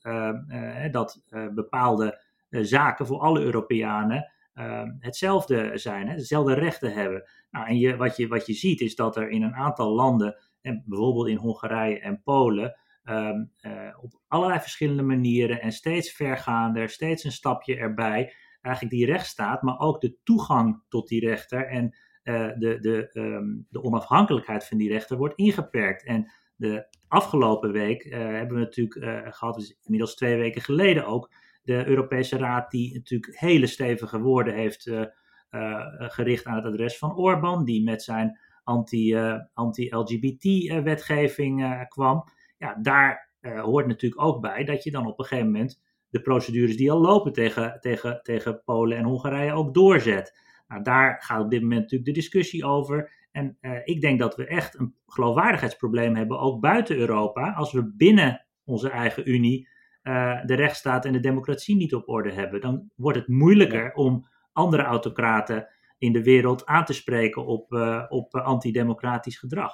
dat 0.91 1.23
bepaalde 1.53 2.19
zaken 2.51 3.05
voor 3.05 3.19
alle 3.19 3.41
Europeanen 3.41 4.31
uh, 4.55 4.83
hetzelfde 4.99 5.77
zijn, 5.77 6.07
hè, 6.07 6.15
dezelfde 6.15 6.53
rechten 6.53 6.93
hebben. 6.93 7.29
Nou, 7.51 7.67
en 7.67 7.77
je, 7.77 7.95
wat, 7.95 8.17
je, 8.17 8.27
wat 8.27 8.45
je 8.45 8.53
ziet 8.53 8.81
is 8.81 8.95
dat 8.95 9.15
er 9.15 9.29
in 9.29 9.43
een 9.43 9.55
aantal 9.55 9.93
landen, 9.93 10.35
en 10.61 10.83
bijvoorbeeld 10.85 11.27
in 11.27 11.37
Hongarije 11.37 11.99
en 11.99 12.21
Polen, 12.23 12.75
um, 13.03 13.51
uh, 13.61 13.97
op 14.01 14.21
allerlei 14.27 14.59
verschillende 14.59 15.03
manieren 15.03 15.61
en 15.61 15.71
steeds 15.71 16.11
vergaander, 16.11 16.89
steeds 16.89 17.23
een 17.23 17.31
stapje 17.31 17.75
erbij, 17.75 18.33
eigenlijk 18.61 18.95
die 18.95 19.05
rechtsstaat, 19.05 19.61
maar 19.61 19.79
ook 19.79 20.01
de 20.01 20.17
toegang 20.23 20.83
tot 20.89 21.07
die 21.07 21.19
rechter 21.27 21.67
en 21.67 21.95
uh, 22.23 22.49
de, 22.57 22.79
de, 22.79 23.09
um, 23.13 23.67
de 23.69 23.83
onafhankelijkheid 23.83 24.67
van 24.67 24.77
die 24.77 24.89
rechter 24.89 25.17
wordt 25.17 25.37
ingeperkt. 25.37 26.05
En 26.05 26.31
de 26.55 26.87
afgelopen 27.07 27.71
week 27.71 28.03
hebben 28.09 28.57
we 28.57 28.63
natuurlijk 28.63 29.35
gehad, 29.35 29.55
dus 29.55 29.77
inmiddels 29.81 30.15
twee 30.15 30.37
weken 30.37 30.61
geleden 30.61 31.05
ook, 31.05 31.31
de 31.61 31.87
Europese 31.87 32.37
Raad, 32.37 32.71
die 32.71 32.93
natuurlijk 32.93 33.39
hele 33.39 33.67
stevige 33.67 34.19
woorden 34.19 34.53
heeft 34.53 34.85
uh, 34.85 35.03
uh, 35.51 35.85
gericht 35.97 36.45
aan 36.45 36.55
het 36.55 36.65
adres 36.65 36.97
van 36.97 37.15
Orbán, 37.15 37.65
die 37.65 37.83
met 37.83 38.03
zijn 38.03 38.39
anti-LGBT-wetgeving 38.63 41.63
anti 41.63 41.85
kwam. 41.87 42.23
Ja, 42.57 42.77
daar 42.81 43.29
hoort 43.41 43.87
natuurlijk 43.87 44.21
ook 44.21 44.41
bij 44.41 44.63
dat 44.63 44.83
je 44.83 44.91
dan 44.91 45.07
op 45.07 45.19
een 45.19 45.25
gegeven 45.25 45.51
moment 45.51 45.81
de 46.09 46.21
procedures 46.21 46.77
die 46.77 46.91
al 46.91 47.01
lopen 47.01 47.33
tegen, 47.33 47.77
tegen, 47.79 48.19
tegen 48.23 48.63
Polen 48.63 48.97
en 48.97 49.03
Hongarije 49.03 49.53
ook 49.53 49.73
doorzet. 49.73 50.39
Nou, 50.67 50.83
daar 50.83 51.23
gaat 51.23 51.41
op 51.41 51.49
dit 51.49 51.61
moment 51.61 51.81
natuurlijk 51.81 52.09
de 52.09 52.15
discussie 52.15 52.65
over. 52.65 53.11
En 53.31 53.57
ik 53.83 54.01
denk 54.01 54.19
dat 54.19 54.35
we 54.35 54.45
echt 54.45 54.79
een 54.79 54.95
geloofwaardigheidsprobleem 55.07 56.15
hebben, 56.15 56.39
ook 56.39 56.61
buiten 56.61 56.97
Europa, 56.97 57.51
als 57.51 57.71
we 57.71 57.93
binnen 57.95 58.45
onze 58.63 58.89
eigen 58.89 59.29
Unie 59.29 59.67
uh, 60.03 60.45
de 60.45 60.55
rechtsstaat 60.55 61.05
en 61.05 61.13
de 61.13 61.19
democratie 61.19 61.75
niet 61.75 61.93
op 61.93 62.09
orde 62.09 62.31
hebben. 62.31 62.61
Dan 62.61 62.89
wordt 62.95 63.17
het 63.17 63.27
moeilijker 63.27 63.83
ja. 63.83 63.91
om 63.93 64.27
andere 64.51 64.83
autocraten 64.83 65.67
in 65.97 66.13
de 66.13 66.23
wereld 66.23 66.65
aan 66.65 66.85
te 66.85 66.93
spreken 66.93 67.45
op, 67.45 67.71
op 68.09 68.35
antidemocratisch 68.35 69.37
gedrag. 69.37 69.73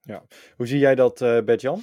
Ja. 0.00 0.22
Hoe 0.56 0.66
zie 0.66 0.78
jij 0.78 0.94
dat, 0.94 1.18
Bert-Jan? 1.18 1.82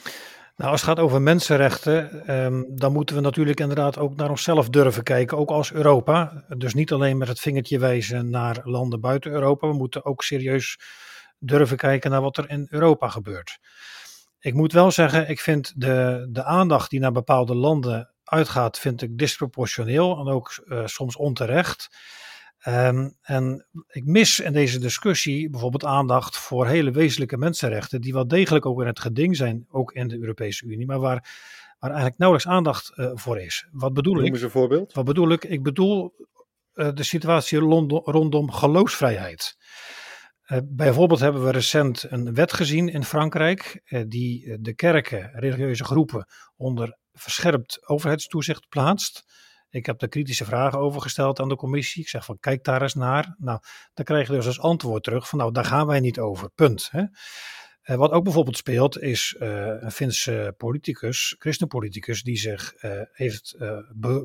Nou, 0.55 0.71
als 0.71 0.81
het 0.81 0.89
gaat 0.89 0.99
over 0.99 1.21
mensenrechten, 1.21 2.25
ehm, 2.27 2.63
dan 2.67 2.93
moeten 2.93 3.15
we 3.15 3.21
natuurlijk 3.21 3.59
inderdaad 3.59 3.97
ook 3.97 4.15
naar 4.15 4.29
onszelf 4.29 4.69
durven 4.69 5.03
kijken, 5.03 5.37
ook 5.37 5.49
als 5.49 5.73
Europa. 5.73 6.45
Dus 6.57 6.73
niet 6.73 6.91
alleen 6.91 7.17
met 7.17 7.27
het 7.27 7.39
vingertje 7.39 7.79
wijzen 7.79 8.29
naar 8.29 8.61
landen 8.63 8.99
buiten 8.99 9.31
Europa, 9.31 9.67
we 9.67 9.73
moeten 9.73 10.05
ook 10.05 10.23
serieus 10.23 10.79
durven 11.39 11.77
kijken 11.77 12.11
naar 12.11 12.21
wat 12.21 12.37
er 12.37 12.49
in 12.49 12.67
Europa 12.69 13.07
gebeurt. 13.07 13.59
Ik 14.45 14.53
moet 14.53 14.73
wel 14.73 14.91
zeggen, 14.91 15.29
ik 15.29 15.39
vind 15.39 15.73
de, 15.75 16.27
de 16.29 16.43
aandacht 16.43 16.89
die 16.89 16.99
naar 16.99 17.11
bepaalde 17.11 17.55
landen 17.55 18.09
uitgaat, 18.23 18.79
vind 18.79 19.01
ik 19.01 19.17
disproportioneel 19.17 20.17
en 20.17 20.27
ook 20.27 20.63
uh, 20.65 20.85
soms 20.85 21.15
onterecht. 21.15 21.97
Um, 22.67 23.17
en 23.21 23.67
ik 23.87 24.05
mis 24.05 24.39
in 24.39 24.53
deze 24.53 24.79
discussie 24.79 25.49
bijvoorbeeld 25.49 25.85
aandacht 25.85 26.37
voor 26.37 26.67
hele 26.67 26.91
wezenlijke 26.91 27.37
mensenrechten, 27.37 28.01
die 28.01 28.13
wel 28.13 28.27
degelijk 28.27 28.65
ook 28.65 28.81
in 28.81 28.87
het 28.87 28.99
geding 28.99 29.35
zijn, 29.35 29.65
ook 29.69 29.91
in 29.91 30.07
de 30.07 30.19
Europese 30.19 30.65
Unie, 30.65 30.85
maar 30.85 30.99
waar, 30.99 31.29
waar 31.79 31.89
eigenlijk 31.89 32.19
nauwelijks 32.19 32.51
aandacht 32.51 32.91
uh, 32.95 33.11
voor 33.13 33.39
is. 33.39 33.67
Wat 33.71 33.93
bedoel 33.93 34.13
Noem 34.13 34.23
ik? 34.23 34.31
Noem 34.31 34.41
eens 34.41 34.53
een 34.53 34.59
voorbeeld. 34.59 34.93
Wat 34.93 35.05
bedoel 35.05 35.31
ik? 35.31 35.43
Ik 35.43 35.63
bedoel 35.63 36.13
uh, 36.73 36.89
de 36.93 37.03
situatie 37.03 37.59
rondom, 37.59 38.01
rondom 38.03 38.51
geloofsvrijheid. 38.51 39.57
Uh, 40.47 40.57
bijvoorbeeld 40.63 41.19
hebben 41.19 41.43
we 41.43 41.51
recent 41.51 42.11
een 42.11 42.33
wet 42.33 42.53
gezien 42.53 42.89
in 42.89 43.03
Frankrijk 43.03 43.81
die 44.07 44.61
de 44.61 44.73
kerken, 44.73 45.31
religieuze 45.33 45.83
groepen, 45.83 46.27
onder 46.55 46.97
verscherpt 47.13 47.87
overheidstoezicht 47.87 48.69
plaatst. 48.69 49.23
Ik 49.69 49.85
heb 49.85 49.99
daar 49.99 50.09
kritische 50.09 50.45
vragen 50.45 50.79
over 50.79 51.01
gesteld 51.01 51.39
aan 51.39 51.49
de 51.49 51.55
commissie. 51.55 52.01
Ik 52.01 52.09
zeg 52.09 52.25
van 52.25 52.39
kijk 52.39 52.63
daar 52.63 52.81
eens 52.81 52.93
naar. 52.93 53.35
Nou, 53.37 53.59
dan 53.93 54.05
krijg 54.05 54.27
je 54.27 54.33
dus 54.33 54.45
als 54.45 54.59
antwoord 54.59 55.03
terug 55.03 55.29
van 55.29 55.39
nou 55.39 55.51
daar 55.51 55.65
gaan 55.65 55.87
wij 55.87 55.99
niet 55.99 56.19
over. 56.19 56.49
Punt. 56.49 56.89
Hè. 56.91 57.03
Wat 57.95 58.11
ook 58.11 58.23
bijvoorbeeld 58.23 58.57
speelt 58.57 59.01
is 59.01 59.35
een 59.39 59.91
Finse 59.91 60.53
politicus, 60.57 61.35
christenpoliticus, 61.39 62.23
die 62.23 62.37
zich 62.37 62.73
heeft 63.11 63.55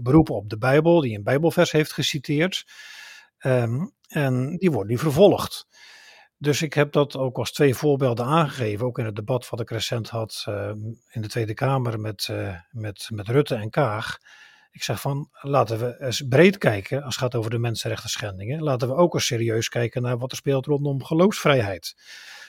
beroepen 0.02 0.34
op 0.34 0.48
de 0.48 0.58
Bijbel, 0.58 1.00
die 1.00 1.16
een 1.16 1.22
Bijbelvers 1.22 1.72
heeft 1.72 1.92
geciteerd. 1.92 2.64
Um, 3.38 3.92
en 4.08 4.56
die 4.56 4.70
wordt 4.70 4.90
nu 4.90 4.98
vervolgd. 4.98 5.66
Dus 6.42 6.62
ik 6.62 6.74
heb 6.74 6.92
dat 6.92 7.16
ook 7.16 7.38
als 7.38 7.52
twee 7.52 7.74
voorbeelden 7.74 8.24
aangegeven, 8.24 8.86
ook 8.86 8.98
in 8.98 9.04
het 9.04 9.16
debat 9.16 9.48
wat 9.48 9.60
ik 9.60 9.70
recent 9.70 10.08
had 10.08 10.44
in 11.08 11.20
de 11.20 11.28
Tweede 11.28 11.54
Kamer 11.54 12.00
met, 12.00 12.28
met, 12.70 13.08
met 13.12 13.28
Rutte 13.28 13.54
en 13.54 13.70
Kaag. 13.70 14.18
Ik 14.70 14.82
zeg 14.82 15.00
van 15.00 15.28
laten 15.32 15.78
we 15.78 16.00
eens 16.00 16.22
breed 16.28 16.58
kijken 16.58 17.02
als 17.02 17.14
het 17.14 17.24
gaat 17.24 17.34
over 17.34 17.50
de 17.50 17.58
mensenrechten 17.58 18.10
schendingen. 18.10 18.62
Laten 18.62 18.88
we 18.88 18.94
ook 18.94 19.14
eens 19.14 19.26
serieus 19.26 19.68
kijken 19.68 20.02
naar 20.02 20.18
wat 20.18 20.30
er 20.30 20.36
speelt 20.36 20.66
rondom 20.66 21.04
geloofsvrijheid. 21.04 21.94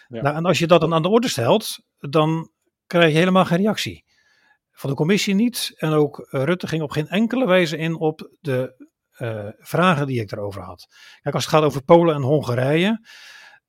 Ja. 0.08 0.22
Nou, 0.22 0.36
en 0.36 0.46
als 0.46 0.60
je 0.60 0.68
dat 0.68 0.82
dan 0.82 0.94
aan 0.94 1.02
de 1.02 1.10
orde 1.10 1.28
stelt, 1.28 1.80
dan 1.98 2.52
krijg 2.88 3.12
je 3.12 3.18
helemaal 3.18 3.46
geen 3.46 3.58
reactie. 3.58 4.06
Van 4.72 4.90
de 4.90 4.96
commissie 4.96 5.36
niet. 5.36 5.74
En 5.78 5.92
ook 5.92 6.20
eh, 6.20 6.44
Rutte 6.44 6.68
ging 6.68 6.82
op 6.82 6.92
geen 6.92 7.08
enkele 7.08 7.46
wijze 7.46 7.78
in 7.78 7.96
op 7.96 8.32
de 8.40 8.90
uh, 9.18 9.48
vragen 9.58 10.08
die 10.08 10.22
ik 10.22 10.32
erover 10.32 10.62
had. 10.62 10.88
Kijk, 11.22 11.36
als 11.36 11.46
het 11.46 11.54
gaat 11.54 11.64
over 11.64 11.84
Polen 11.84 12.16
en 12.16 12.22
Hongarije. 12.22 13.08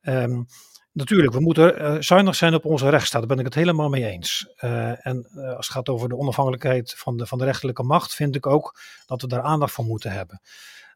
Um, 0.03 0.47
Natuurlijk, 0.95 1.33
we 1.33 1.41
moeten 1.41 1.83
uh, 1.83 1.97
zuinig 2.01 2.35
zijn 2.35 2.55
op 2.55 2.65
onze 2.65 2.89
rechtsstaat, 2.89 3.21
daar 3.21 3.31
ben 3.31 3.39
ik 3.39 3.45
het 3.45 3.55
helemaal 3.55 3.89
mee 3.89 4.05
eens. 4.05 4.53
Uh, 4.61 5.07
en 5.07 5.29
uh, 5.35 5.57
als 5.57 5.67
het 5.67 5.77
gaat 5.77 5.89
over 5.89 6.09
de 6.09 6.17
onafhankelijkheid 6.17 6.95
van 6.97 7.17
de, 7.17 7.27
van 7.27 7.39
de 7.39 7.45
rechterlijke 7.45 7.83
macht, 7.83 8.15
vind 8.15 8.37
ik 8.37 8.47
ook 8.47 8.81
dat 9.07 9.23
we 9.23 9.29
daar 9.29 9.43
aandacht 9.43 9.73
voor 9.73 9.85
moeten 9.85 10.11
hebben. 10.11 10.41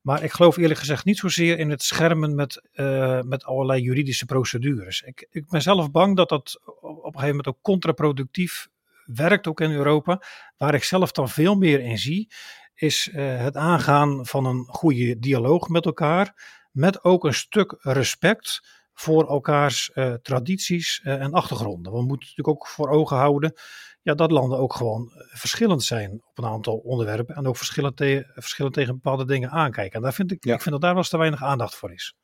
Maar 0.03 0.23
ik 0.23 0.33
geloof 0.33 0.57
eerlijk 0.57 0.79
gezegd 0.79 1.05
niet 1.05 1.19
zozeer 1.19 1.59
in 1.59 1.71
het 1.71 1.83
schermen 1.83 2.35
met, 2.35 2.63
met 3.25 3.45
allerlei 3.45 3.83
juridische 3.83 4.25
procedures. 4.25 5.03
Ik, 5.03 5.27
ik 5.31 5.49
ben 5.49 5.63
zelf 5.63 5.91
bang 5.91 6.17
dat 6.17 6.29
dat 6.29 6.61
op 6.81 7.05
een 7.05 7.13
gegeven 7.13 7.29
moment 7.29 7.47
ook 7.47 7.63
contraproductief 7.63 8.69
werkt, 9.05 9.47
ook 9.47 9.61
in 9.61 9.71
Europa. 9.71 10.23
Waar 10.57 10.75
ik 10.75 10.85
zelf 10.85 11.13
dan 11.13 11.29
veel 11.29 11.55
meer 11.55 11.81
in 11.81 11.99
zie, 11.99 12.31
is 12.75 13.11
het 13.13 13.57
aangaan 13.57 14.27
van 14.27 14.45
een 14.45 14.65
goede 14.69 15.19
dialoog 15.19 15.69
met 15.69 15.85
elkaar, 15.85 16.35
met 16.73 17.05
ook 17.05 17.25
een 17.25 17.35
stuk 17.35 17.77
respect 17.79 18.61
voor 18.99 19.29
elkaars 19.29 19.91
uh, 19.95 20.15
tradities 20.15 21.01
uh, 21.05 21.23
en 21.23 21.33
achtergronden. 21.33 21.93
We 21.93 21.99
moeten 22.03 22.29
natuurlijk 22.29 22.49
ook 22.49 22.67
voor 22.67 22.89
ogen 22.89 23.17
houden 23.17 23.55
ja, 24.03 24.15
dat 24.15 24.31
landen 24.31 24.59
ook 24.59 24.75
gewoon 24.75 25.13
eh, 25.15 25.37
verschillend 25.37 25.83
zijn 25.83 26.13
op 26.13 26.39
een 26.39 26.45
aantal 26.45 26.77
onderwerpen 26.77 27.35
en 27.35 27.47
ook 27.47 27.57
verschillend, 27.57 27.97
te 27.97 28.69
tegen 28.71 28.95
bepaalde 28.95 29.25
dingen 29.25 29.51
aankijken. 29.51 29.97
En 29.97 30.03
daar 30.03 30.15
vind 30.15 30.33
ik, 30.33 30.45
ja. 30.45 30.55
ik 30.55 30.61
vind 30.61 30.71
dat 30.71 30.81
daar 30.81 30.91
wel 30.91 31.01
eens 31.01 31.09
te 31.11 31.19
weinig 31.19 31.43
aandacht 31.43 31.75
voor 31.75 31.93
is. 31.93 32.15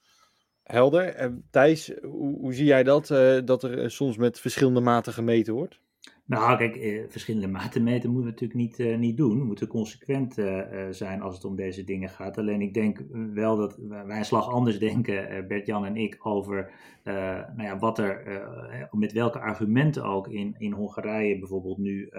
Helder. 0.62 1.33
Thijs, 1.50 1.93
hoe, 2.02 2.38
hoe 2.38 2.55
zie 2.55 2.64
jij 2.64 2.83
dat, 2.83 3.07
dat 3.45 3.62
er 3.62 3.91
soms 3.91 4.17
met 4.17 4.41
verschillende 4.41 4.81
maten 4.81 5.12
gemeten 5.12 5.55
wordt? 5.55 5.81
Nou, 6.25 6.57
kijk, 6.57 6.76
eh, 6.76 7.05
verschillende 7.09 7.49
maten 7.49 7.83
meten 7.83 8.11
moeten 8.11 8.35
we 8.35 8.41
natuurlijk 8.41 8.61
niet, 8.61 8.79
uh, 8.79 8.99
niet 8.99 9.17
doen. 9.17 9.38
We 9.38 9.45
moeten 9.45 9.67
consequent 9.67 10.38
uh, 10.38 10.87
zijn 10.91 11.21
als 11.21 11.35
het 11.35 11.45
om 11.45 11.57
deze 11.57 11.85
dingen 11.85 12.09
gaat. 12.09 12.38
Alleen 12.38 12.61
ik 12.61 12.75
denk 12.75 13.02
wel 13.35 13.57
dat 13.57 13.76
wij 13.76 14.19
een 14.19 14.25
slag 14.25 14.49
anders 14.49 14.79
denken, 14.88 15.47
Bert-Jan 15.49 15.85
en 15.85 15.97
ik, 15.97 16.26
over 16.26 16.71
nou 17.05 17.62
ja, 17.62 17.79
wat 17.79 17.99
er, 17.99 18.43
met 18.91 19.12
welke 19.12 19.41
argumenten 19.41 20.05
ook 20.05 20.29
in, 20.29 20.55
in 20.59 20.73
Hongarije 20.73 21.38
bijvoorbeeld 21.38 21.79
nu 21.79 22.11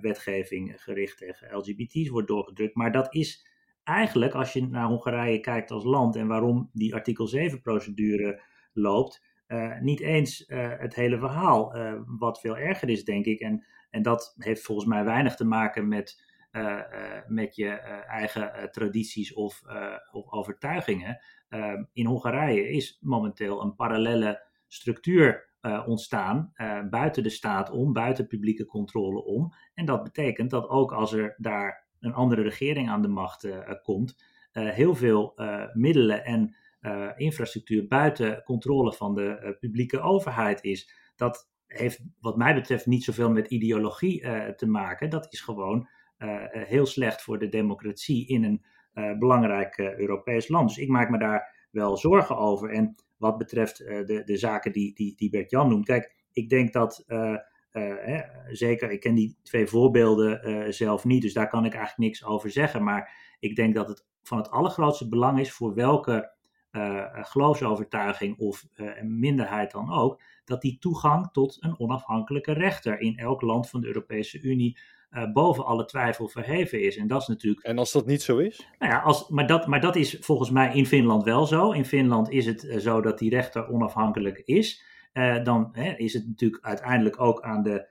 wetgeving 0.00 0.82
gericht 0.82 1.18
tegen 1.18 1.56
LGBT's 1.56 2.08
wordt 2.08 2.28
doorgedrukt. 2.28 2.74
Maar 2.74 2.92
dat 2.92 3.14
is 3.14 3.46
eigenlijk, 3.84 4.34
als 4.34 4.52
je 4.52 4.66
naar 4.66 4.86
Hongarije 4.86 5.40
kijkt 5.40 5.70
als 5.70 5.84
land 5.84 6.16
en 6.16 6.26
waarom 6.26 6.70
die 6.72 6.94
artikel 6.94 7.28
7-procedure 7.36 8.40
loopt 8.72 9.22
uh, 9.48 9.80
niet 9.80 10.00
eens 10.00 10.48
uh, 10.48 10.72
het 10.78 10.94
hele 10.94 11.18
verhaal. 11.18 11.76
Uh, 11.76 12.00
wat 12.06 12.40
veel 12.40 12.56
erger 12.56 12.88
is, 12.88 13.04
denk 13.04 13.24
ik. 13.24 13.40
En, 13.40 13.64
en 13.90 14.02
dat 14.02 14.34
heeft 14.38 14.62
volgens 14.62 14.86
mij 14.86 15.04
weinig 15.04 15.36
te 15.36 15.44
maken 15.44 15.88
met, 15.88 16.32
met 17.26 17.56
je 17.56 17.68
eigen 18.08 18.70
tradities 18.70 19.32
of, 19.32 19.62
of 20.12 20.32
overtuigingen. 20.32 21.20
in 21.92 22.06
Hongarije 22.06 22.68
is 22.68 22.98
momenteel 23.00 23.62
een 23.62 23.74
parallele 23.74 24.42
structuur 24.68 25.50
ontstaan 25.86 26.52
buiten 26.90 27.22
de 27.22 27.30
staat 27.30 27.70
om, 27.70 27.92
buiten 27.92 28.26
publieke 28.26 28.66
controle 28.66 29.24
om. 29.24 29.52
En 29.74 29.84
dat 29.84 30.02
betekent 30.02 30.50
dat 30.50 30.68
ook 30.68 30.92
als 30.92 31.12
er 31.12 31.34
daar 31.36 31.86
een 32.00 32.14
andere 32.14 32.42
regering 32.42 32.88
aan 32.88 33.02
de 33.02 33.08
macht 33.08 33.48
komt, 33.82 34.24
heel 34.52 34.94
veel 34.94 35.34
middelen 35.72 36.24
en 36.24 36.56
uh, 36.86 37.10
infrastructuur 37.16 37.86
buiten 37.86 38.42
controle 38.42 38.92
van 38.92 39.14
de 39.14 39.40
uh, 39.42 39.58
publieke 39.58 40.00
overheid 40.00 40.64
is. 40.64 40.94
Dat 41.16 41.50
heeft 41.66 42.02
wat 42.20 42.36
mij 42.36 42.54
betreft 42.54 42.86
niet 42.86 43.04
zoveel 43.04 43.30
met 43.30 43.46
ideologie 43.46 44.22
uh, 44.22 44.48
te 44.48 44.66
maken. 44.66 45.10
Dat 45.10 45.32
is 45.32 45.40
gewoon 45.40 45.88
heel 46.48 46.86
slecht 46.86 47.22
voor 47.22 47.38
de 47.38 47.48
democratie 47.48 48.26
in 48.26 48.44
een 48.44 48.64
belangrijk 49.18 49.78
Europees 49.78 50.48
land. 50.48 50.68
Dus 50.68 50.78
ik 50.78 50.88
maak 50.88 51.10
me 51.10 51.18
daar 51.18 51.68
wel 51.70 51.96
zorgen 51.96 52.36
over. 52.36 52.70
En 52.70 52.94
wat 53.16 53.38
betreft 53.38 53.78
de, 53.78 54.22
de 54.24 54.36
zaken 54.36 54.72
die, 54.72 54.94
die, 54.94 55.16
die 55.16 55.30
Bert-Jan 55.30 55.68
noemt. 55.68 55.86
Kijk, 55.86 56.14
ik 56.32 56.48
denk 56.48 56.72
dat... 56.72 57.04
Zeker, 58.48 58.90
ik 58.90 59.00
ken 59.00 59.14
die 59.14 59.38
twee 59.42 59.66
voorbeelden 59.66 60.74
zelf 60.74 61.04
niet, 61.04 61.22
dus 61.22 61.32
daar 61.32 61.48
kan 61.48 61.64
ik 61.64 61.74
eigenlijk 61.74 61.98
niks 62.08 62.24
over 62.24 62.50
zeggen. 62.50 62.84
Maar 62.84 63.36
ik 63.38 63.56
denk 63.56 63.74
dat 63.74 63.88
het 63.88 64.06
van 64.22 64.38
het 64.38 64.50
allergrootste 64.50 65.08
belang 65.08 65.40
is 65.40 65.52
voor 65.52 65.74
welke 65.74 66.33
uh, 66.76 67.04
geloofsovertuiging 67.12 68.38
of 68.38 68.66
uh, 68.76 68.96
een 68.96 69.18
minderheid 69.18 69.70
dan 69.70 69.92
ook, 69.92 70.20
dat 70.44 70.62
die 70.62 70.78
toegang 70.78 71.28
tot 71.32 71.56
een 71.60 71.78
onafhankelijke 71.78 72.52
rechter 72.52 73.00
in 73.00 73.16
elk 73.16 73.42
land 73.42 73.70
van 73.70 73.80
de 73.80 73.86
Europese 73.86 74.40
Unie 74.40 74.78
uh, 75.10 75.32
boven 75.32 75.64
alle 75.64 75.84
twijfel 75.84 76.28
verheven 76.28 76.82
is. 76.82 76.96
En 76.96 77.06
dat 77.06 77.20
is 77.20 77.26
natuurlijk. 77.26 77.66
En 77.66 77.78
als 77.78 77.92
dat 77.92 78.06
niet 78.06 78.22
zo 78.22 78.38
is? 78.38 78.68
Nou 78.78 78.92
ja, 78.92 79.00
als, 79.00 79.28
maar, 79.28 79.46
dat, 79.46 79.66
maar 79.66 79.80
dat 79.80 79.96
is 79.96 80.16
volgens 80.20 80.50
mij 80.50 80.74
in 80.74 80.86
Finland 80.86 81.24
wel 81.24 81.46
zo. 81.46 81.70
In 81.70 81.84
Finland 81.84 82.30
is 82.30 82.46
het 82.46 82.74
zo 82.78 83.00
dat 83.00 83.18
die 83.18 83.30
rechter 83.30 83.68
onafhankelijk 83.68 84.38
is. 84.38 84.82
dan 85.42 85.68
hè, 85.72 85.92
is 85.96 86.12
het 86.12 86.26
natuurlijk 86.26 86.64
uiteindelijk 86.64 87.20
ook 87.20 87.42
aan 87.42 87.62
de, 87.62 87.88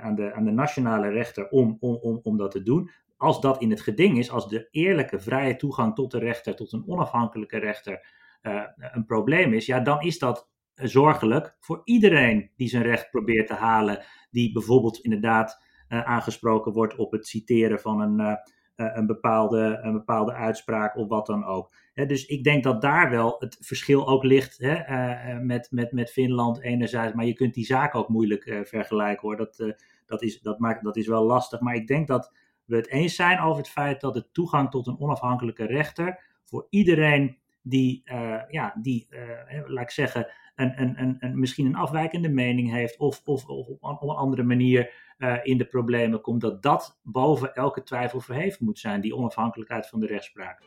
aan 0.00 0.14
de, 0.14 0.32
aan 0.32 0.44
de 0.44 0.50
nationale 0.50 1.08
rechter 1.08 1.48
om, 1.48 1.76
om, 1.80 1.94
om, 1.94 2.20
om 2.22 2.36
dat 2.36 2.50
te 2.50 2.62
doen 2.62 2.90
als 3.16 3.40
dat 3.40 3.60
in 3.60 3.70
het 3.70 3.80
geding 3.80 4.18
is, 4.18 4.30
als 4.30 4.48
de 4.48 4.68
eerlijke, 4.70 5.20
vrije 5.20 5.56
toegang 5.56 5.94
tot 5.94 6.10
de 6.10 6.18
rechter, 6.18 6.56
tot 6.56 6.72
een 6.72 6.84
onafhankelijke 6.86 7.58
rechter, 7.58 8.06
uh, 8.46 8.62
een 8.76 9.06
probleem 9.06 9.52
is, 9.52 9.66
ja, 9.66 9.80
dan 9.80 10.00
is 10.00 10.18
dat 10.18 10.48
zorgelijk 10.74 11.56
voor 11.60 11.80
iedereen 11.84 12.50
die 12.56 12.68
zijn 12.68 12.82
recht 12.82 13.10
probeert 13.10 13.46
te 13.46 13.54
halen, 13.54 14.04
die 14.30 14.52
bijvoorbeeld 14.52 14.98
inderdaad 14.98 15.62
uh, 15.88 16.02
aangesproken 16.02 16.72
wordt 16.72 16.96
op 16.96 17.12
het 17.12 17.26
citeren 17.26 17.80
van 17.80 18.00
een, 18.00 18.20
uh, 18.20 18.96
een, 18.96 19.06
bepaalde, 19.06 19.78
een 19.82 19.92
bepaalde 19.92 20.32
uitspraak 20.32 20.96
of 20.96 21.08
wat 21.08 21.26
dan 21.26 21.44
ook. 21.44 21.74
dus 21.94 22.26
ik 22.26 22.44
denk 22.44 22.64
dat 22.64 22.80
daar 22.80 23.10
wel 23.10 23.36
het 23.38 23.56
verschil 23.60 24.08
ook 24.08 24.24
ligt 24.24 24.60
met, 25.40 25.68
met, 25.70 25.92
met 25.92 26.10
Finland 26.10 26.62
enerzijds, 26.62 27.14
maar 27.14 27.24
je 27.24 27.32
kunt 27.32 27.54
die 27.54 27.64
zaak 27.64 27.94
ook 27.94 28.08
moeilijk 28.08 28.60
vergelijken 28.64 29.28
hoor. 29.28 29.36
Dat, 29.36 29.74
dat, 30.06 30.22
is, 30.22 30.40
dat, 30.40 30.58
maakt, 30.58 30.84
dat 30.84 30.96
is 30.96 31.06
wel 31.06 31.24
lastig, 31.24 31.60
maar 31.60 31.74
ik 31.74 31.86
denk 31.86 32.06
dat 32.06 32.32
we 32.64 32.76
het 32.76 32.88
eens 32.88 33.14
zijn 33.14 33.40
over 33.40 33.56
het 33.56 33.68
feit 33.68 34.00
dat 34.00 34.14
de 34.14 34.30
toegang 34.30 34.70
tot 34.70 34.86
een 34.86 35.00
onafhankelijke 35.00 35.64
rechter 35.64 36.20
voor 36.44 36.66
iedereen 36.70 37.38
die, 37.68 38.02
ja, 38.48 38.74
die 38.82 39.08
laat 39.66 39.82
ik 39.82 39.90
zeggen, 39.90 40.26
een, 40.54 40.80
een, 40.80 41.00
een, 41.00 41.16
een, 41.20 41.38
misschien 41.38 41.66
een 41.66 41.76
afwijkende 41.76 42.28
mening 42.28 42.70
heeft 42.70 42.96
of, 42.98 43.22
of, 43.24 43.46
of 43.46 43.68
op 43.68 44.02
een 44.02 44.08
andere 44.08 44.42
manier 44.42 44.92
in 45.42 45.58
de 45.58 45.66
problemen 45.66 46.20
komt, 46.20 46.40
dat 46.40 46.62
dat 46.62 46.98
boven 47.02 47.54
elke 47.54 47.82
twijfel 47.82 48.20
verheven 48.20 48.64
moet 48.64 48.78
zijn, 48.78 49.00
die 49.00 49.16
onafhankelijkheid 49.16 49.88
van 49.88 50.00
de 50.00 50.06
rechtspraak. 50.06 50.62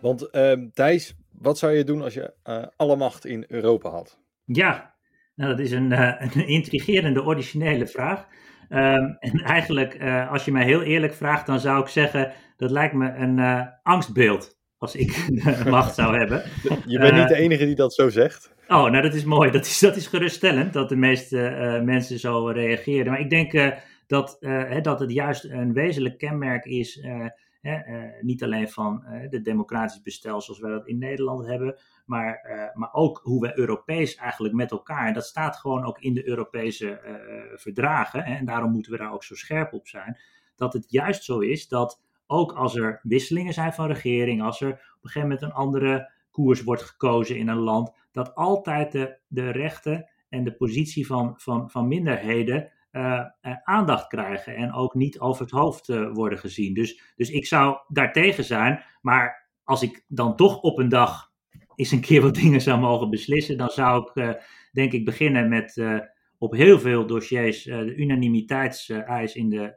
Want 0.00 0.28
uh, 0.32 0.52
Thijs, 0.72 1.16
wat 1.32 1.58
zou 1.58 1.72
je 1.72 1.84
doen 1.84 2.02
als 2.02 2.14
je 2.14 2.34
alle 2.76 2.96
macht 2.96 3.26
in 3.26 3.44
Europa 3.48 3.90
had? 3.90 4.20
Ja, 4.44 4.95
nou, 5.36 5.50
dat 5.50 5.60
is 5.60 5.70
een, 5.70 5.90
uh, 5.90 6.12
een 6.34 6.46
intrigerende, 6.46 7.24
originele 7.24 7.86
vraag. 7.86 8.26
Um, 8.68 9.16
en 9.18 9.40
eigenlijk, 9.44 10.02
uh, 10.02 10.32
als 10.32 10.44
je 10.44 10.52
mij 10.52 10.64
heel 10.64 10.82
eerlijk 10.82 11.14
vraagt, 11.14 11.46
dan 11.46 11.60
zou 11.60 11.80
ik 11.80 11.88
zeggen, 11.88 12.32
dat 12.56 12.70
lijkt 12.70 12.94
me 12.94 13.12
een 13.14 13.68
angstbeeld 13.82 14.58
als 14.78 14.94
ik 14.96 15.12
de 15.44 15.70
macht 15.70 15.94
zou 15.94 16.18
hebben. 16.18 16.42
Je 16.86 16.98
bent 16.98 17.16
niet 17.16 17.28
de 17.28 17.34
enige 17.34 17.64
die 17.64 17.74
dat 17.74 17.94
zo 17.94 18.08
zegt. 18.08 18.54
Oh, 18.68 18.90
nou 18.90 19.02
dat 19.02 19.14
is 19.14 19.24
mooi. 19.24 19.50
Dat 19.50 19.66
is, 19.66 19.78
dat 19.78 19.96
is 19.96 20.06
geruststellend 20.06 20.72
dat 20.72 20.88
de 20.88 20.96
meeste 20.96 21.80
mensen 21.84 22.18
zo 22.18 22.46
reageren. 22.48 23.10
Maar 23.10 23.20
ik 23.20 23.30
denk 23.30 23.80
dat, 24.06 24.38
dat 24.82 25.00
het 25.00 25.12
juist 25.12 25.44
een 25.44 25.72
wezenlijk 25.72 26.18
kenmerk 26.18 26.64
is 26.64 27.00
eh, 27.66 28.02
niet 28.20 28.42
alleen 28.42 28.68
van 28.68 29.04
de 29.30 29.40
democratisch 29.40 30.02
bestel 30.02 30.40
zoals 30.40 30.60
wij 30.60 30.70
dat 30.70 30.86
in 30.86 30.98
Nederland 30.98 31.46
hebben, 31.46 31.76
maar, 32.06 32.34
eh, 32.34 32.74
maar 32.74 32.92
ook 32.92 33.20
hoe 33.22 33.40
we 33.40 33.58
Europees 33.58 34.14
eigenlijk 34.14 34.54
met 34.54 34.70
elkaar, 34.70 35.06
en 35.06 35.14
dat 35.14 35.26
staat 35.26 35.56
gewoon 35.56 35.84
ook 35.84 35.98
in 35.98 36.14
de 36.14 36.28
Europese 36.28 37.00
verdragen, 37.56 38.24
hè, 38.24 38.34
en 38.34 38.44
daarom 38.44 38.70
moeten 38.70 38.92
we 38.92 38.98
daar 38.98 39.12
ook 39.12 39.24
zo 39.24 39.34
scherp 39.34 39.72
op 39.72 39.88
zijn, 39.88 40.18
dat 40.56 40.72
het 40.72 40.90
juist 40.90 41.24
zo 41.24 41.38
is 41.38 41.68
dat 41.68 42.02
ook 42.26 42.52
als 42.52 42.76
er 42.76 43.00
wisselingen 43.02 43.52
zijn 43.52 43.72
van 43.72 43.86
regering, 43.86 44.42
als 44.42 44.60
er 44.60 44.70
op 44.70 44.76
een 44.76 45.10
gegeven 45.10 45.28
moment 45.28 45.42
een 45.42 45.52
andere 45.52 46.10
koers 46.30 46.62
wordt 46.62 46.82
gekozen 46.82 47.36
in 47.36 47.48
een 47.48 47.56
land, 47.56 47.92
dat 48.12 48.34
altijd 48.34 48.92
de, 48.92 49.18
de 49.26 49.50
rechten 49.50 50.10
en 50.28 50.44
de 50.44 50.56
positie 50.56 51.06
van, 51.06 51.34
van, 51.36 51.70
van 51.70 51.88
minderheden 51.88 52.70
uh, 52.92 53.24
aandacht 53.64 54.06
krijgen 54.06 54.56
en 54.56 54.72
ook 54.72 54.94
niet 54.94 55.20
over 55.20 55.42
het 55.42 55.50
hoofd 55.50 55.86
worden 56.12 56.38
gezien. 56.38 56.74
Dus, 56.74 57.12
dus 57.16 57.30
ik 57.30 57.46
zou 57.46 57.78
daartegen 57.88 58.44
zijn, 58.44 58.84
maar 59.00 59.48
als 59.64 59.82
ik 59.82 60.04
dan 60.08 60.36
toch 60.36 60.60
op 60.60 60.78
een 60.78 60.88
dag 60.88 61.32
eens 61.76 61.90
een 61.90 62.00
keer 62.00 62.22
wat 62.22 62.34
dingen 62.42 62.60
zou 62.60 62.80
mogen 62.80 63.10
beslissen, 63.10 63.56
dan 63.56 63.68
zou 63.68 64.10
ik 64.14 64.40
denk 64.72 64.92
ik 64.92 65.04
beginnen 65.04 65.48
met 65.48 65.82
op 66.38 66.52
heel 66.52 66.78
veel 66.78 67.06
dossiers 67.06 67.62
de 67.62 67.94
unanimiteitseis 67.96 69.34
in 69.34 69.48
de 69.48 69.74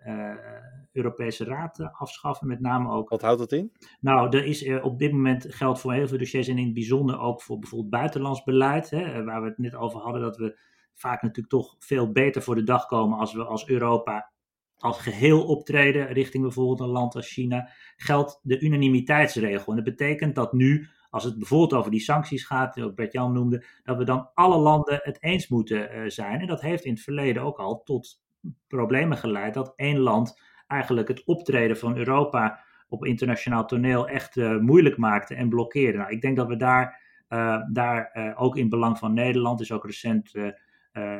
Europese 0.92 1.44
Raad 1.44 1.90
afschaffen, 1.92 2.48
met 2.48 2.60
name 2.60 2.92
ook. 2.92 3.10
Wat 3.10 3.22
houdt 3.22 3.40
dat 3.40 3.52
in? 3.52 3.72
Nou, 4.00 4.38
er 4.38 4.46
is 4.46 4.70
op 4.82 5.00
dit 5.00 5.12
moment 5.12 5.46
geldt 5.50 5.80
voor 5.80 5.94
heel 5.94 6.08
veel 6.08 6.18
dossiers 6.18 6.48
en 6.48 6.58
in 6.58 6.66
het 6.66 6.74
bijzonder 6.74 7.20
ook 7.20 7.42
voor 7.42 7.60
bijvoorbeeld 7.60 7.92
buitenlands 7.92 8.44
beleid, 8.44 8.90
hè, 8.90 9.24
waar 9.24 9.42
we 9.42 9.48
het 9.48 9.58
net 9.58 9.76
over 9.76 10.00
hadden, 10.00 10.22
dat 10.22 10.38
we 10.38 10.60
vaak 10.94 11.22
natuurlijk 11.22 11.50
toch 11.50 11.76
veel 11.80 12.12
beter 12.12 12.42
voor 12.42 12.56
de 12.56 12.64
dag 12.64 12.86
komen 12.86 13.18
als 13.18 13.34
we 13.34 13.44
als 13.44 13.68
Europa 13.68 14.32
als 14.80 15.00
geheel 15.00 15.46
optreden 15.46 16.08
richting 16.08 16.44
bijvoorbeeld 16.44 16.80
een 16.80 16.88
land 16.88 17.16
als 17.16 17.32
China, 17.32 17.70
geldt 17.96 18.40
de 18.42 18.60
unanimiteitsregel. 18.60 19.68
En 19.68 19.76
dat 19.76 19.96
betekent 19.96 20.36
dat 20.36 20.54
nu, 20.54 20.88
als 21.10 21.24
het 21.24 21.38
bijvoorbeeld 21.38 21.74
over 21.74 21.92
die 21.92 22.00
sancties 22.00 22.46
gaat, 22.46 22.82
ook 22.82 22.96
Bert-Jan 22.96 23.34
noemde, 23.34 23.66
dat 23.84 23.98
we 23.98 24.04
dan 24.04 24.30
alle 24.34 24.58
landen 24.58 25.00
het 25.04 25.24
eens 25.24 25.48
moeten 25.48 25.96
uh, 25.96 26.10
zijn. 26.10 26.40
En 26.40 26.48
dat 26.48 26.62
heeft 26.62 26.84
in 26.84 26.94
het 26.94 27.02
verleden 27.02 27.44
ook 27.44 27.58
al 27.58 27.84
tot 27.84 28.22
problemen 28.68 29.18
geleid 29.18 29.54
dat 29.54 29.74
één 29.76 30.00
land 30.00 30.42
eigenlijk 30.68 31.08
het 31.08 31.24
optreden 31.24 31.78
van 31.78 31.98
Europa 31.98 32.60
op 32.88 33.06
internationaal 33.06 33.66
toneel 33.66 34.08
echt 34.08 34.36
uh, 34.36 34.58
moeilijk 34.58 34.98
maakte 34.98 35.36
en 35.36 35.50
blokkeerde. 35.50 35.98
Nou, 35.98 36.12
ik 36.12 36.22
denk 36.22 36.38
dat 36.38 36.48
we 36.48 36.56
daar, 36.56 37.02
uh, 37.30 37.62
daar 37.72 38.34
ook 38.38 38.58
in 38.58 38.70
belang 38.70 38.98
van 38.98 39.14
Nederland, 39.14 39.62
is 39.62 39.72
ook 39.72 39.86
recent 39.86 40.32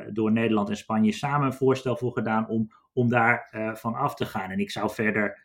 door 0.10 0.32
Nederland 0.32 0.70
en 0.70 0.78
Spanje 0.78 1.12
samen 1.12 1.46
een 1.46 1.54
voorstel 1.54 1.96
voor 1.96 2.12
gedaan 2.12 2.48
om, 2.48 2.72
om 2.94 3.10
daar 3.10 3.50
van 3.76 3.96
af 3.96 4.16
te 4.16 4.26
gaan. 4.26 4.50
En 4.50 4.60
ik 4.60 4.72
zou 4.72 4.90
verder, 4.90 5.40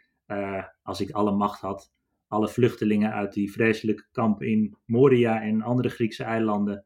als 0.83 1.01
ik 1.01 1.11
alle 1.11 1.33
macht 1.33 1.61
had, 1.61 1.93
alle 2.29 2.49
vluchtelingen 2.49 3.13
uit 3.13 3.33
die 3.33 3.53
vreselijke 3.53 4.05
kampen 4.13 4.47
in 4.47 4.77
Moria 4.85 5.43
en 5.43 5.63
andere 5.63 5.89
Griekse 5.89 6.25
eilanden 6.25 6.85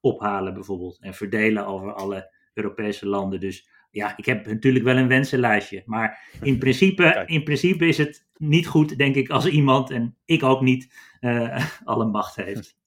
ophalen 0.00 0.54
bijvoorbeeld. 0.54 0.98
En 1.00 1.14
verdelen 1.14 1.66
over 1.66 1.92
alle 1.92 2.32
Europese 2.54 3.06
landen. 3.06 3.40
Dus 3.40 3.68
ja, 3.90 4.16
ik 4.16 4.24
heb 4.24 4.46
natuurlijk 4.46 4.84
wel 4.84 4.96
een 4.96 5.08
wensenlijstje. 5.08 5.82
Maar 5.86 6.18
in 6.42 6.58
principe, 6.64 7.22
in 7.26 7.44
principe 7.44 7.86
is 7.86 7.98
het 7.98 8.26
niet 8.36 8.66
goed, 8.66 8.98
denk 8.98 9.14
ik, 9.14 9.30
als 9.30 9.46
iemand, 9.46 9.90
en 9.90 10.16
ik 10.24 10.42
ook 10.42 10.60
niet, 10.60 10.94
alle 11.84 12.04
macht 12.04 12.36
heeft. 12.36 12.74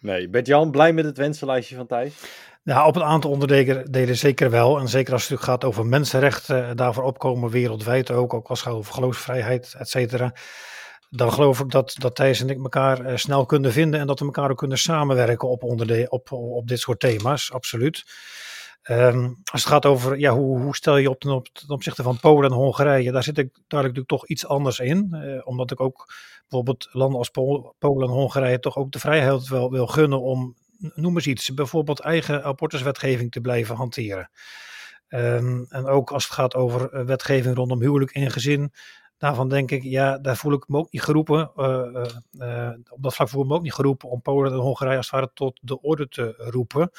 Nee, 0.00 0.28
bent 0.28 0.46
Jan 0.46 0.70
blij 0.70 0.92
met 0.92 1.04
het 1.04 1.16
wensenlijstje 1.16 1.76
van 1.76 1.86
Thijs? 1.86 2.14
Ja, 2.62 2.86
op 2.86 2.96
een 2.96 3.02
aantal 3.02 3.30
onderdelen 3.30 4.16
zeker 4.16 4.50
wel. 4.50 4.78
En 4.78 4.88
zeker 4.88 5.12
als 5.12 5.22
het 5.22 5.30
natuurlijk 5.30 5.62
gaat 5.62 5.70
over 5.70 5.86
mensenrechten, 5.86 6.76
daarvoor 6.76 7.04
opkomen 7.04 7.50
wereldwijd 7.50 8.10
ook, 8.10 8.34
ook 8.34 8.48
als 8.48 8.58
het 8.58 8.68
gaat 8.68 8.78
over 8.78 8.94
geloofsvrijheid, 8.94 9.74
et 9.78 9.88
cetera. 9.88 10.32
Dan 11.10 11.32
geloof 11.32 11.60
ik 11.60 11.70
dat, 11.70 11.94
dat 11.98 12.14
Thijs 12.14 12.40
en 12.40 12.50
ik 12.50 12.62
elkaar 12.62 13.06
uh, 13.06 13.16
snel 13.16 13.46
kunnen 13.46 13.72
vinden 13.72 14.00
en 14.00 14.06
dat 14.06 14.18
we 14.18 14.24
elkaar 14.24 14.50
ook 14.50 14.56
kunnen 14.58 14.78
samenwerken 14.78 15.48
op, 15.48 15.62
onderde- 15.62 16.06
op, 16.08 16.32
op 16.32 16.68
dit 16.68 16.80
soort 16.80 17.00
thema's, 17.00 17.52
absoluut. 17.52 18.04
Um, 18.90 19.40
als 19.52 19.62
het 19.62 19.72
gaat 19.72 19.86
over 19.86 20.18
ja, 20.18 20.32
hoe, 20.32 20.60
hoe 20.60 20.76
stel 20.76 20.96
je 20.96 21.10
op 21.10 21.20
ten, 21.20 21.30
op 21.30 21.48
ten, 21.52 21.68
opzichte 21.68 22.02
van 22.02 22.20
Polen 22.20 22.50
en 22.50 22.56
Hongarije, 22.56 23.12
daar 23.12 23.22
zit 23.22 23.38
ik 23.38 23.58
daar 23.66 23.80
natuurlijk 23.80 24.08
toch 24.08 24.26
iets 24.26 24.46
anders 24.46 24.78
in. 24.78 25.08
Uh, 25.12 25.40
omdat 25.44 25.70
ik 25.70 25.80
ook 25.80 26.12
bijvoorbeeld 26.40 26.88
landen 26.92 27.18
als 27.18 27.30
Polen 27.78 28.08
en 28.08 28.14
Hongarije 28.14 28.58
toch 28.58 28.76
ook 28.76 28.92
de 28.92 28.98
vrijheid 28.98 29.48
wel 29.48 29.70
wil 29.70 29.86
gunnen 29.86 30.20
om 30.20 30.56
noem 30.78 31.14
eens 31.14 31.26
iets, 31.26 31.54
bijvoorbeeld 31.54 32.00
eigen 32.00 32.44
abortuswetgeving 32.44 33.30
te 33.30 33.40
blijven 33.40 33.76
hanteren. 33.76 34.30
Um, 35.08 35.66
en 35.68 35.86
ook 35.86 36.10
als 36.10 36.24
het 36.24 36.32
gaat 36.32 36.54
over 36.54 36.92
eh, 36.92 37.04
wetgeving 37.04 37.56
rondom 37.56 37.80
huwelijk 37.80 38.10
en 38.10 38.30
gezin, 38.30 38.72
daarvan 39.18 39.48
denk 39.48 39.70
ik, 39.70 39.82
ja, 39.82 40.18
daar 40.18 40.36
voel 40.36 40.52
ik 40.52 40.68
me 40.68 40.76
ook 40.76 40.92
niet 40.92 41.02
geroepen, 41.02 41.50
uh, 41.56 42.04
uh, 42.32 42.70
op 42.88 43.02
dat 43.02 43.14
vlak 43.14 43.28
voel 43.28 43.42
ik 43.42 43.48
me 43.48 43.54
ook 43.54 43.62
niet 43.62 43.74
geroepen 43.74 44.08
om 44.08 44.22
Polen 44.22 44.52
en 44.52 44.58
Hongarije 44.58 44.96
als 44.96 45.10
het 45.10 45.14
ware 45.14 45.30
tot 45.34 45.58
de 45.62 45.80
orde 45.80 46.08
te 46.08 46.34
roepen. 46.36 46.90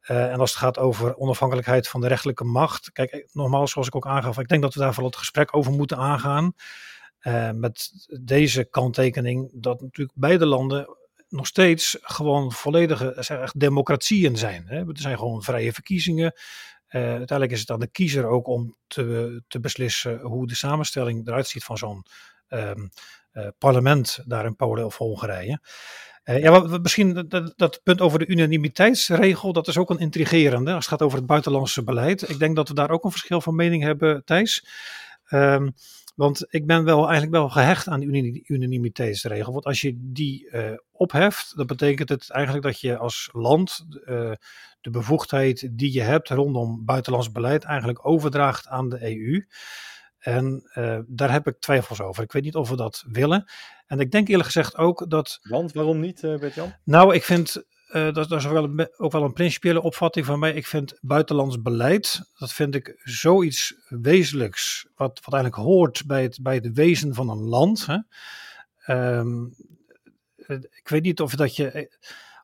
en 0.00 0.40
als 0.40 0.50
het 0.50 0.58
gaat 0.58 0.78
over 0.78 1.16
onafhankelijkheid 1.16 1.88
van 1.88 2.00
de 2.00 2.08
rechtelijke 2.08 2.44
macht, 2.44 2.92
kijk, 2.92 3.28
nogmaals, 3.32 3.70
zoals 3.70 3.86
ik 3.86 3.96
ook 3.96 4.06
aangaf, 4.06 4.38
ik 4.38 4.48
denk 4.48 4.62
dat 4.62 4.74
we 4.74 4.80
daar 4.80 4.92
vooral 4.92 5.10
het 5.10 5.18
gesprek 5.18 5.56
over 5.56 5.72
moeten 5.72 5.96
aangaan. 5.96 6.52
met 7.54 7.90
deze 8.20 8.64
kanttekening 8.64 9.50
dat 9.54 9.80
natuurlijk 9.80 10.18
beide 10.18 10.46
landen 10.46 10.96
nog 11.28 11.46
steeds 11.46 11.98
gewoon 12.00 12.52
volledige 12.52 13.16
zeg, 13.18 13.52
democratieën 13.52 14.36
zijn. 14.36 14.64
Hè? 14.66 14.76
Er 14.76 14.86
zijn 14.92 15.18
gewoon 15.18 15.42
vrije 15.42 15.72
verkiezingen. 15.72 16.32
Uh, 16.90 17.02
uiteindelijk 17.02 17.50
is 17.50 17.60
het 17.60 17.70
aan 17.70 17.80
de 17.80 17.90
kiezer 17.90 18.26
ook 18.26 18.46
om 18.46 18.76
te, 18.86 19.42
te 19.48 19.60
beslissen 19.60 20.20
hoe 20.20 20.46
de 20.46 20.54
samenstelling 20.54 21.26
eruit 21.26 21.48
ziet 21.48 21.64
van 21.64 21.78
zo'n 21.78 22.02
um, 22.48 22.90
uh, 23.32 23.48
parlement 23.58 24.18
daar 24.24 24.44
in 24.44 24.56
Polen 24.56 24.84
of 24.84 24.96
Hongarije. 24.96 25.60
Uh, 26.24 26.42
ja, 26.42 26.78
misschien 26.82 27.28
dat, 27.28 27.52
dat, 27.56 27.80
punt 27.82 28.00
over 28.00 28.18
de 28.18 28.26
unanimiteitsregel, 28.26 29.52
dat 29.52 29.68
is 29.68 29.78
ook 29.78 29.90
een 29.90 29.98
intrigerende 29.98 30.72
als 30.72 30.84
het 30.84 30.94
gaat 30.94 31.02
over 31.02 31.18
het 31.18 31.26
buitenlandse 31.26 31.84
beleid. 31.84 32.28
Ik 32.28 32.38
denk 32.38 32.56
dat 32.56 32.68
we 32.68 32.74
daar 32.74 32.90
ook 32.90 33.04
een 33.04 33.10
verschil 33.10 33.40
van 33.40 33.54
mening 33.54 33.82
hebben, 33.82 34.24
Thijs. 34.24 34.66
Um, 35.30 35.74
want 36.16 36.46
ik 36.48 36.66
ben 36.66 36.84
wel 36.84 37.02
eigenlijk 37.02 37.32
wel 37.32 37.48
gehecht 37.48 37.88
aan 37.88 38.00
die 38.00 38.44
unanimiteitsregel. 38.46 39.52
Want 39.52 39.64
als 39.64 39.80
je 39.80 39.92
die 39.96 40.48
uh, 40.50 40.70
opheft, 40.92 41.56
dan 41.56 41.66
betekent 41.66 42.08
het 42.08 42.30
eigenlijk 42.30 42.64
dat 42.64 42.80
je 42.80 42.96
als 42.96 43.28
land 43.32 43.86
uh, 43.90 44.32
de 44.80 44.90
bevoegdheid 44.90 45.68
die 45.72 45.92
je 45.92 46.00
hebt 46.00 46.28
rondom 46.28 46.84
buitenlands 46.84 47.32
beleid 47.32 47.64
eigenlijk 47.64 48.06
overdraagt 48.06 48.66
aan 48.66 48.88
de 48.88 49.02
EU. 49.02 49.46
En 50.18 50.70
uh, 50.74 50.98
daar 51.06 51.32
heb 51.32 51.46
ik 51.46 51.58
twijfels 51.58 52.00
over. 52.00 52.22
Ik 52.22 52.32
weet 52.32 52.44
niet 52.44 52.54
of 52.54 52.68
we 52.68 52.76
dat 52.76 53.04
willen. 53.06 53.44
En 53.86 54.00
ik 54.00 54.10
denk 54.10 54.28
eerlijk 54.28 54.46
gezegd 54.46 54.76
ook 54.76 55.10
dat. 55.10 55.38
Want 55.42 55.72
waarom 55.72 56.00
niet, 56.00 56.20
Bert-Jan? 56.20 56.74
Nou, 56.84 57.14
ik 57.14 57.22
vind 57.22 57.64
uh, 57.88 58.12
dat, 58.12 58.28
dat, 58.28 58.32
is 58.32 58.44
wel 58.44 58.64
een, 58.64 58.88
ook 58.96 59.12
wel 59.12 59.22
een 59.22 59.32
principiële 59.32 59.82
opvatting 59.82 60.26
van 60.26 60.38
mij. 60.38 60.52
Ik 60.52 60.66
vind 60.66 60.98
buitenlands 61.00 61.62
beleid, 61.62 62.30
dat 62.38 62.52
vind 62.52 62.74
ik 62.74 63.00
zoiets 63.02 63.74
wezenlijks, 63.88 64.86
wat, 64.94 65.20
wat 65.24 65.34
eigenlijk 65.34 65.64
hoort 65.68 66.06
bij 66.06 66.22
het, 66.22 66.38
bij 66.42 66.54
het 66.54 66.72
wezen 66.72 67.14
van 67.14 67.28
een 67.28 67.42
land. 67.42 67.86
Hè. 67.86 67.98
Um, 69.18 69.54
ik 70.46 70.88
weet 70.88 71.02
niet 71.02 71.20
of 71.20 71.34
dat 71.34 71.56
je, 71.56 71.96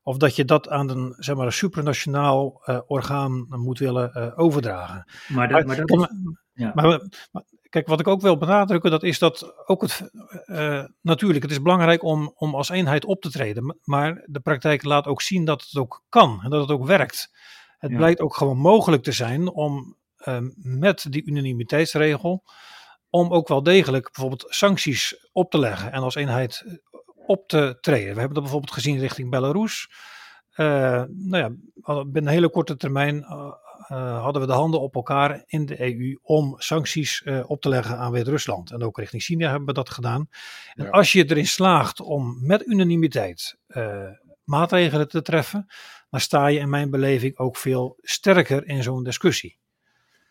of 0.03 0.17
dat, 0.17 0.37
je 0.37 0.45
dat 0.45 0.69
aan 0.69 0.89
een, 0.89 1.15
zeg 1.19 1.37
maar, 1.37 1.47
een 1.47 1.53
supranationaal 1.53 2.63
uh, 2.67 2.81
orgaan 2.87 3.47
moet 3.49 3.79
willen 3.79 4.11
uh, 4.17 4.39
overdragen. 4.39 5.05
Maar 5.29 5.49
dat, 5.49 5.67
maar 5.67 5.77
dat 5.77 5.91
is, 5.91 6.09
ja. 6.53 6.73
maar, 6.75 7.09
maar, 7.33 7.43
Kijk, 7.73 7.87
wat 7.87 8.01
ik 8.01 8.09
ook 8.09 8.21
wil 8.21 8.37
benadrukken, 8.37 8.91
dat 8.91 9.03
is 9.03 9.19
dat 9.19 9.67
ook 9.67 9.83
het, 9.83 10.11
uh, 10.47 10.85
natuurlijk, 11.01 11.43
het 11.43 11.51
is 11.51 11.63
belangrijk 11.63 12.03
om, 12.03 12.33
om 12.35 12.55
als 12.55 12.69
eenheid 12.69 13.05
op 13.05 13.21
te 13.21 13.31
treden. 13.31 13.79
Maar 13.83 14.25
de 14.27 14.41
praktijk 14.41 14.85
laat 14.85 15.07
ook 15.07 15.23
zien 15.23 15.45
dat 15.45 15.63
het 15.63 15.77
ook 15.77 16.05
kan 16.09 16.41
en 16.43 16.51
dat 16.51 16.61
het 16.61 16.71
ook 16.71 16.87
werkt. 16.87 17.31
Het 17.79 17.91
ja. 17.91 17.97
blijkt 17.97 18.21
ook 18.21 18.37
gewoon 18.37 18.59
mogelijk 18.59 19.03
te 19.03 19.13
zijn 19.13 19.53
om 19.53 19.97
ehm, 20.17 20.51
met 20.55 21.07
die 21.09 21.27
unanimiteitsregel 21.27 22.45
om 23.11 23.33
ook 23.33 23.49
wel 23.49 23.63
degelijk 23.63 24.05
bijvoorbeeld 24.05 24.45
sancties 24.49 25.29
op 25.33 25.51
te 25.51 25.59
leggen 25.59 25.93
en 25.93 26.03
als 26.03 26.15
eenheid 26.15 26.63
eh, 26.67 26.75
op 27.27 27.49
te 27.49 27.79
treden. 27.81 28.13
We 28.13 28.19
hebben 28.19 28.35
dat 28.35 28.43
bijvoorbeeld 28.43 28.73
gezien 28.73 28.99
richting 28.99 29.31
Belarus. 29.31 29.91
Uh, 30.57 30.67
nou 31.09 31.37
ja, 31.37 31.51
binnen 31.85 32.27
een 32.27 32.29
hele 32.29 32.51
korte 32.51 32.77
termijn 32.77 33.25
hadden 33.89 34.43
we 34.43 34.49
de 34.49 34.53
handen 34.53 34.81
op 34.81 34.95
elkaar 34.95 35.43
in 35.47 35.67
de 35.67 35.81
EU 35.81 36.19
om 36.23 36.55
sancties 36.59 37.23
uh, 37.25 37.45
op 37.47 37.61
te 37.61 37.69
leggen 37.69 37.99
aan 37.99 38.13
Wit-Rusland. 38.13 38.71
En 38.71 38.83
ook 38.83 38.99
richting 38.99 39.23
China 39.23 39.49
hebben 39.49 39.67
we 39.67 39.73
dat 39.73 39.91
gedaan. 39.91 40.29
En 40.75 40.85
ja. 40.85 40.91
als 40.91 41.13
je 41.13 41.31
erin 41.31 41.47
slaagt 41.47 42.01
om 42.01 42.39
met 42.47 42.67
unanimiteit 42.67 43.57
maatregelen 44.45 45.09
te 45.09 45.23
treffen, 45.23 45.67
dan 46.11 46.21
sta 46.21 46.47
je 46.47 46.59
in 46.59 46.69
mijn 46.69 46.91
beleving 46.91 47.39
ook 47.39 47.57
veel 47.57 47.99
sterker 48.01 48.67
in 48.67 48.83
zo'n 48.83 49.05
discussie. 49.05 49.59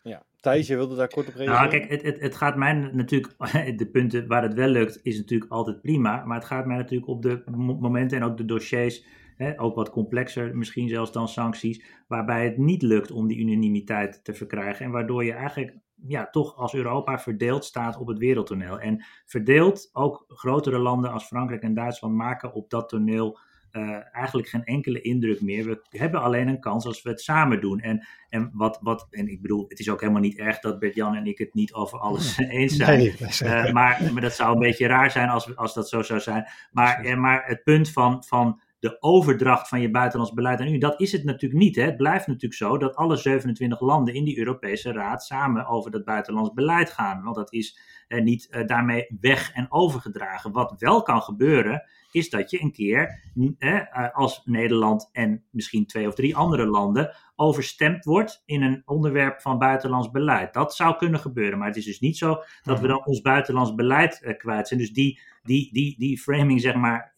Ja, 0.04 0.24
Thijs, 0.40 0.68
je 0.68 0.76
wilde 0.76 0.96
daar 0.96 1.08
kort 1.08 1.28
op 1.28 1.36
reageren? 1.36 1.60
Nou, 1.60 1.70
kijk, 1.70 1.90
het, 1.90 2.02
het, 2.02 2.20
het 2.20 2.36
gaat 2.36 2.56
mij 2.56 2.74
natuurlijk, 2.74 3.34
de 3.80 3.90
punten 3.92 4.28
waar 4.28 4.44
het 4.44 4.54
wel 4.54 4.68
lukt, 4.68 5.00
is 5.04 5.18
natuurlijk 5.18 5.52
altijd 5.52 5.82
prima. 5.82 6.26
Maar 6.26 6.38
het 6.38 6.48
gaat 6.48 6.66
mij 6.66 6.78
natuurlijk 6.78 7.10
op 7.10 7.22
de 7.22 7.44
momenten 7.80 8.18
en 8.18 8.24
ook 8.24 8.38
de 8.38 8.46
dossiers, 8.46 9.04
hè, 9.42 9.60
ook 9.60 9.76
wat 9.76 9.90
complexer 9.90 10.58
misschien 10.58 10.90
zelfs 10.90 11.12
dan 11.12 11.28
sancties, 11.28 11.84
waarbij 12.08 12.44
het 12.44 12.58
niet 12.58 12.82
lukt 12.82 13.12
om 13.12 13.28
die 13.28 13.40
unanimiteit 13.40 14.24
te 14.24 14.34
verkrijgen. 14.34 14.86
En 14.86 14.92
waardoor 14.92 15.24
je 15.24 15.34
eigenlijk 15.34 15.78
ja, 16.08 16.30
toch 16.30 16.56
als 16.56 16.74
Europa 16.74 17.20
verdeeld 17.20 17.66
staat 17.66 17.98
op 17.98 18.08
het 18.08 18.18
wereldtoneel. 18.18 18.80
En 18.80 19.06
verdeeld, 19.26 19.90
ook 19.94 20.26
grotere 20.28 20.78
landen 20.78 21.12
als 21.12 21.24
Frankrijk 21.24 21.62
en 21.62 21.74
Duitsland 21.74 22.16
maken 22.16 22.54
op 22.54 22.70
dat 22.70 22.90
toneel 22.90 23.40
uh, 23.72 24.16
eigenlijk 24.16 24.48
geen 24.48 24.64
enkele 24.64 25.02
indruk 25.02 25.42
meer. 25.42 25.66
We 25.66 25.98
hebben 25.98 26.22
alleen 26.22 26.48
een 26.48 26.60
kans 26.60 26.86
als 26.86 27.02
we 27.02 27.10
het 27.10 27.22
samen 27.22 27.62
doen. 27.62 27.80
En, 27.80 28.08
en, 28.30 28.50
wat, 28.54 28.80
wat, 28.82 29.08
en 29.10 29.28
ik 29.28 29.42
bedoel, 29.42 29.66
het 29.68 29.80
is 29.80 29.90
ook 29.90 30.02
helemaal 30.02 30.22
niet 30.22 30.38
erg 30.38 30.60
dat 30.60 30.80
Bert-Jan 30.80 31.16
en 31.16 31.26
ik 31.26 31.38
het 31.38 31.54
niet 31.54 31.74
over 31.74 32.00
alles 32.00 32.38
eens 32.50 32.76
zijn. 32.76 33.00
Nee, 33.00 33.16
uh, 33.44 33.72
maar, 33.72 34.10
maar 34.14 34.22
dat 34.22 34.34
zou 34.34 34.54
een 34.54 34.60
beetje 34.60 34.88
raar 34.88 35.12
zijn 35.12 35.30
als, 35.30 35.56
als 35.56 35.74
dat 35.74 35.90
zo 35.90 36.02
zou 36.02 36.20
zijn. 36.20 36.46
Maar, 36.72 37.06
uh, 37.06 37.16
maar 37.16 37.46
het 37.46 37.64
punt 37.64 37.92
van, 37.92 38.24
van 38.24 38.62
de 38.82 38.98
overdracht 39.00 39.68
van 39.68 39.82
je 39.82 39.92
buitenlands 39.92 40.34
beleid 40.34 40.60
aan 40.60 40.68
u, 40.68 40.78
dat 40.78 41.02
is 41.02 41.12
het 41.12 41.24
natuurlijk 41.24 41.62
niet. 41.62 41.76
Hè. 41.76 41.84
Het 41.84 41.98
blijft 41.98 42.28
natuurlijk 42.28 42.54
zo 42.54 42.78
dat 42.78 42.96
alle 42.96 43.16
27 43.16 43.80
landen 43.80 44.14
in 44.14 44.24
die 44.24 44.38
Europese 44.38 44.92
Raad 44.92 45.24
samen 45.24 45.66
over 45.68 45.92
dat 45.92 46.06
buitenlands 46.06 46.54
beleid 46.54 46.90
gaan. 46.90 47.24
Want 47.24 47.36
dat 47.36 47.54
is 47.54 47.80
niet 48.20 48.64
daarmee 48.66 49.18
weg 49.22 49.52
en 49.54 49.72
overgedragen. 49.72 50.52
Wat 50.52 50.76
wel 50.78 51.02
kan 51.02 51.22
gebeuren, 51.22 51.84
is 52.12 52.30
dat 52.30 52.52
je 52.52 52.62
een 52.62 52.72
keer 52.72 53.20
eh, 53.58 54.14
als 54.14 54.42
Nederland 54.46 55.10
en 55.12 55.44
misschien 55.52 55.86
twee 55.86 56.08
of 56.08 56.14
drie 56.14 56.36
andere 56.36 56.66
landen 56.66 57.16
overstemd 57.36 58.06
wordt 58.06 58.44
in 58.46 58.62
een 58.62 58.82
onderwerp 58.86 59.42
van 59.42 59.58
buitenlands 59.58 60.12
beleid. 60.12 60.54
Dat 60.54 60.76
zou 60.76 60.96
kunnen 60.96 61.20
gebeuren, 61.20 61.58
maar 61.58 61.68
het 61.68 61.78
is 61.78 61.86
dus 61.86 62.00
niet 62.00 62.18
zo 62.18 62.44
dat 62.64 62.80
we 62.80 62.88
dan 62.88 63.06
ons 63.06 63.22
buitenlands 63.22 63.76
beleid 63.76 64.22
uh, 64.24 64.38
kwijt 64.38 64.68
zijn. 64.68 64.80
Dus 64.80 64.94
die, 64.94 65.20
die, 65.44 65.74
die, 65.74 65.96
die 65.98 66.20
framing, 66.20 66.62
zeg 66.62 66.76
maar, 66.76 67.14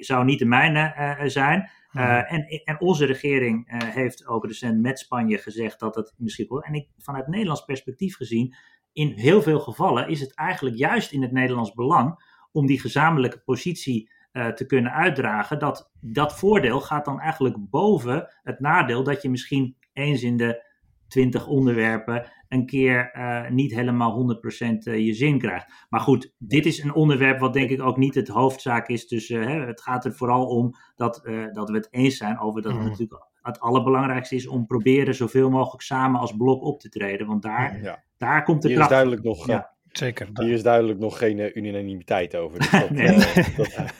zou 0.00 0.24
niet 0.24 0.38
de 0.38 0.44
mijne 0.44 0.94
uh, 0.98 1.28
zijn. 1.28 1.70
Uh, 1.92 2.32
en, 2.32 2.46
en, 2.64 2.80
onze 2.80 3.04
regering 3.04 3.72
uh, 3.72 3.82
heeft 3.82 4.26
ook 4.26 4.46
recent 4.46 4.80
met 4.80 4.98
Spanje 4.98 5.38
gezegd 5.38 5.80
dat 5.80 5.94
het 5.94 6.14
misschien 6.16 6.46
wordt. 6.48 6.66
En 6.66 6.74
ik, 6.74 6.88
vanuit 6.98 7.26
Nederlands 7.26 7.64
perspectief 7.64 8.16
gezien, 8.16 8.54
in 8.94 9.12
heel 9.16 9.42
veel 9.42 9.60
gevallen 9.60 10.08
is 10.08 10.20
het 10.20 10.34
eigenlijk 10.34 10.76
juist 10.76 11.12
in 11.12 11.22
het 11.22 11.32
Nederlands 11.32 11.72
belang 11.72 12.32
om 12.52 12.66
die 12.66 12.80
gezamenlijke 12.80 13.42
positie 13.44 14.10
uh, 14.32 14.48
te 14.48 14.66
kunnen 14.66 14.92
uitdragen, 14.92 15.58
dat 15.58 15.90
dat 16.00 16.38
voordeel 16.38 16.80
gaat 16.80 17.04
dan 17.04 17.20
eigenlijk 17.20 17.56
boven 17.58 18.28
het 18.42 18.60
nadeel 18.60 19.02
dat 19.02 19.22
je 19.22 19.30
misschien 19.30 19.76
eens 19.92 20.22
in 20.22 20.36
de 20.36 20.72
20 21.08 21.46
onderwerpen 21.46 22.32
een 22.48 22.66
keer 22.66 23.10
uh, 23.16 23.50
niet 23.50 23.74
helemaal 23.74 24.36
100% 24.36 24.68
uh, 24.84 25.06
je 25.06 25.14
zin 25.14 25.38
krijgt. 25.38 25.86
Maar 25.88 26.00
goed, 26.00 26.34
dit 26.38 26.66
is 26.66 26.82
een 26.82 26.94
onderwerp 26.94 27.38
wat 27.38 27.52
denk 27.52 27.70
ik 27.70 27.82
ook 27.82 27.96
niet 27.96 28.14
het 28.14 28.28
hoofdzaak 28.28 28.88
is. 28.88 29.08
Dus 29.08 29.30
uh, 29.30 29.44
hè, 29.44 29.66
het 29.66 29.80
gaat 29.80 30.04
er 30.04 30.14
vooral 30.14 30.46
om 30.46 30.74
dat, 30.96 31.22
dat 31.52 31.70
we 31.70 31.76
het 31.76 31.88
eens 31.90 32.16
zijn 32.16 32.38
over 32.38 32.62
dat 32.62 32.72
het 32.72 32.80
mm. 32.80 32.88
natuurlijk 32.88 33.24
het 33.44 33.60
allerbelangrijkste 33.60 34.34
is 34.34 34.46
om 34.46 34.66
proberen 34.66 35.14
zoveel 35.14 35.50
mogelijk 35.50 35.82
samen 35.82 36.20
als 36.20 36.36
blok 36.36 36.62
op 36.62 36.80
te 36.80 36.88
treden. 36.88 37.26
Want 37.26 37.42
daar, 37.42 37.82
ja. 37.82 38.02
daar 38.16 38.42
komt 38.42 38.62
de 38.62 38.68
Hier 38.68 38.76
kracht. 38.76 38.90
Is 38.90 38.96
duidelijk 38.96 39.26
nog, 39.26 39.46
ja. 39.46 39.72
Zeker. 39.92 40.28
Hier 40.32 40.52
is 40.52 40.62
duidelijk 40.62 40.98
nog 40.98 41.18
geen 41.18 41.38
uh, 41.38 41.54
unanimiteit 41.54 42.36
over. 42.36 42.58
Dus 42.58 42.70
dat, 42.80 42.90
nee. 42.90 43.16
Uh, 43.16 43.56
dat, 43.56 43.92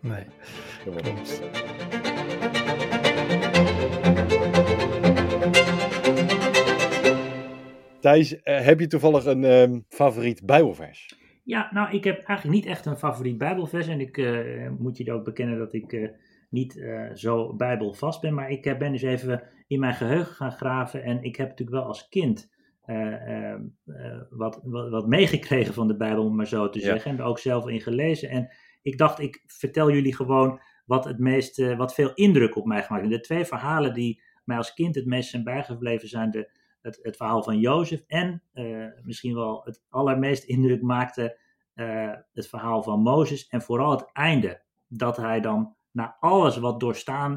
nee. 0.00 0.24
Klopt. 0.84 1.42
Thijs, 8.00 8.36
heb 8.42 8.80
je 8.80 8.86
toevallig 8.86 9.24
een 9.24 9.44
um, 9.44 9.84
favoriet 9.88 10.46
Bijbelvers? 10.46 11.20
Ja, 11.44 11.68
nou, 11.72 11.94
ik 11.94 12.04
heb 12.04 12.22
eigenlijk 12.22 12.58
niet 12.58 12.66
echt 12.66 12.86
een 12.86 12.98
favoriet 12.98 13.38
Bijbelvers. 13.38 13.86
En 13.86 14.00
ik 14.00 14.16
moet 14.78 14.96
je 14.96 15.12
ook 15.12 15.24
bekennen 15.24 15.58
dat 15.58 15.72
ik 15.72 16.12
niet 16.52 16.84
zo 17.14 17.54
Bijbelvast 17.54 18.20
ben. 18.20 18.34
Maar 18.34 18.50
ik 18.50 18.78
ben 18.78 18.92
dus 18.92 19.02
even 19.02 19.42
in 19.66 19.80
mijn 19.80 19.94
geheugen 19.94 20.34
gaan 20.34 20.52
graven. 20.52 21.02
En 21.02 21.22
ik 21.22 21.36
heb 21.36 21.48
natuurlijk 21.48 21.78
wel 21.78 21.86
als 21.86 22.08
kind 22.08 22.52
uh, 22.86 23.54
uh, 23.84 24.20
wat, 24.30 24.60
wat, 24.62 24.90
wat, 24.90 25.06
meegekregen 25.06 25.74
van 25.74 25.88
de 25.88 25.96
Bijbel, 25.96 26.24
om 26.24 26.36
maar 26.36 26.46
zo 26.46 26.68
te 26.68 26.80
zeggen. 26.80 27.10
En 27.10 27.18
er 27.18 27.24
ook 27.24 27.38
zelf 27.38 27.68
in 27.68 27.80
gelezen. 27.80 28.28
En 28.28 28.50
ik 28.82 28.98
dacht, 28.98 29.18
ik 29.18 29.42
vertel 29.46 29.90
jullie 29.90 30.14
gewoon 30.14 30.60
wat 30.86 31.04
het 31.04 31.18
meest, 31.18 31.74
wat 31.76 31.94
veel 31.94 32.14
indruk 32.14 32.56
op 32.56 32.64
mij 32.64 32.82
gemaakt 32.82 33.04
heeft. 33.04 33.16
De 33.16 33.20
twee 33.20 33.44
verhalen 33.44 33.94
die 33.94 34.22
mij 34.44 34.56
als 34.56 34.74
kind 34.74 34.94
het 34.94 35.06
meest 35.06 35.30
zijn 35.30 35.44
bijgebleven 35.44 36.08
zijn 36.08 36.30
de, 36.30 36.50
het, 36.80 36.98
het 37.02 37.16
verhaal 37.16 37.42
van 37.42 37.58
Jozef 37.58 38.02
en 38.06 38.42
misschien 39.02 39.34
wel 39.34 39.62
het 39.64 39.82
allermeest 39.88 40.44
indruk 40.44 40.82
maakte 40.82 41.38
het 42.32 42.48
verhaal 42.48 42.82
van 42.82 43.00
Mozes. 43.00 43.48
En 43.48 43.62
vooral 43.62 43.90
het 43.90 44.10
einde, 44.12 44.62
dat 44.88 45.16
hij 45.16 45.40
dan 45.40 45.76
na 45.92 46.16
alles 46.20 46.56
wat 46.56 46.80
doorstaan 46.80 47.34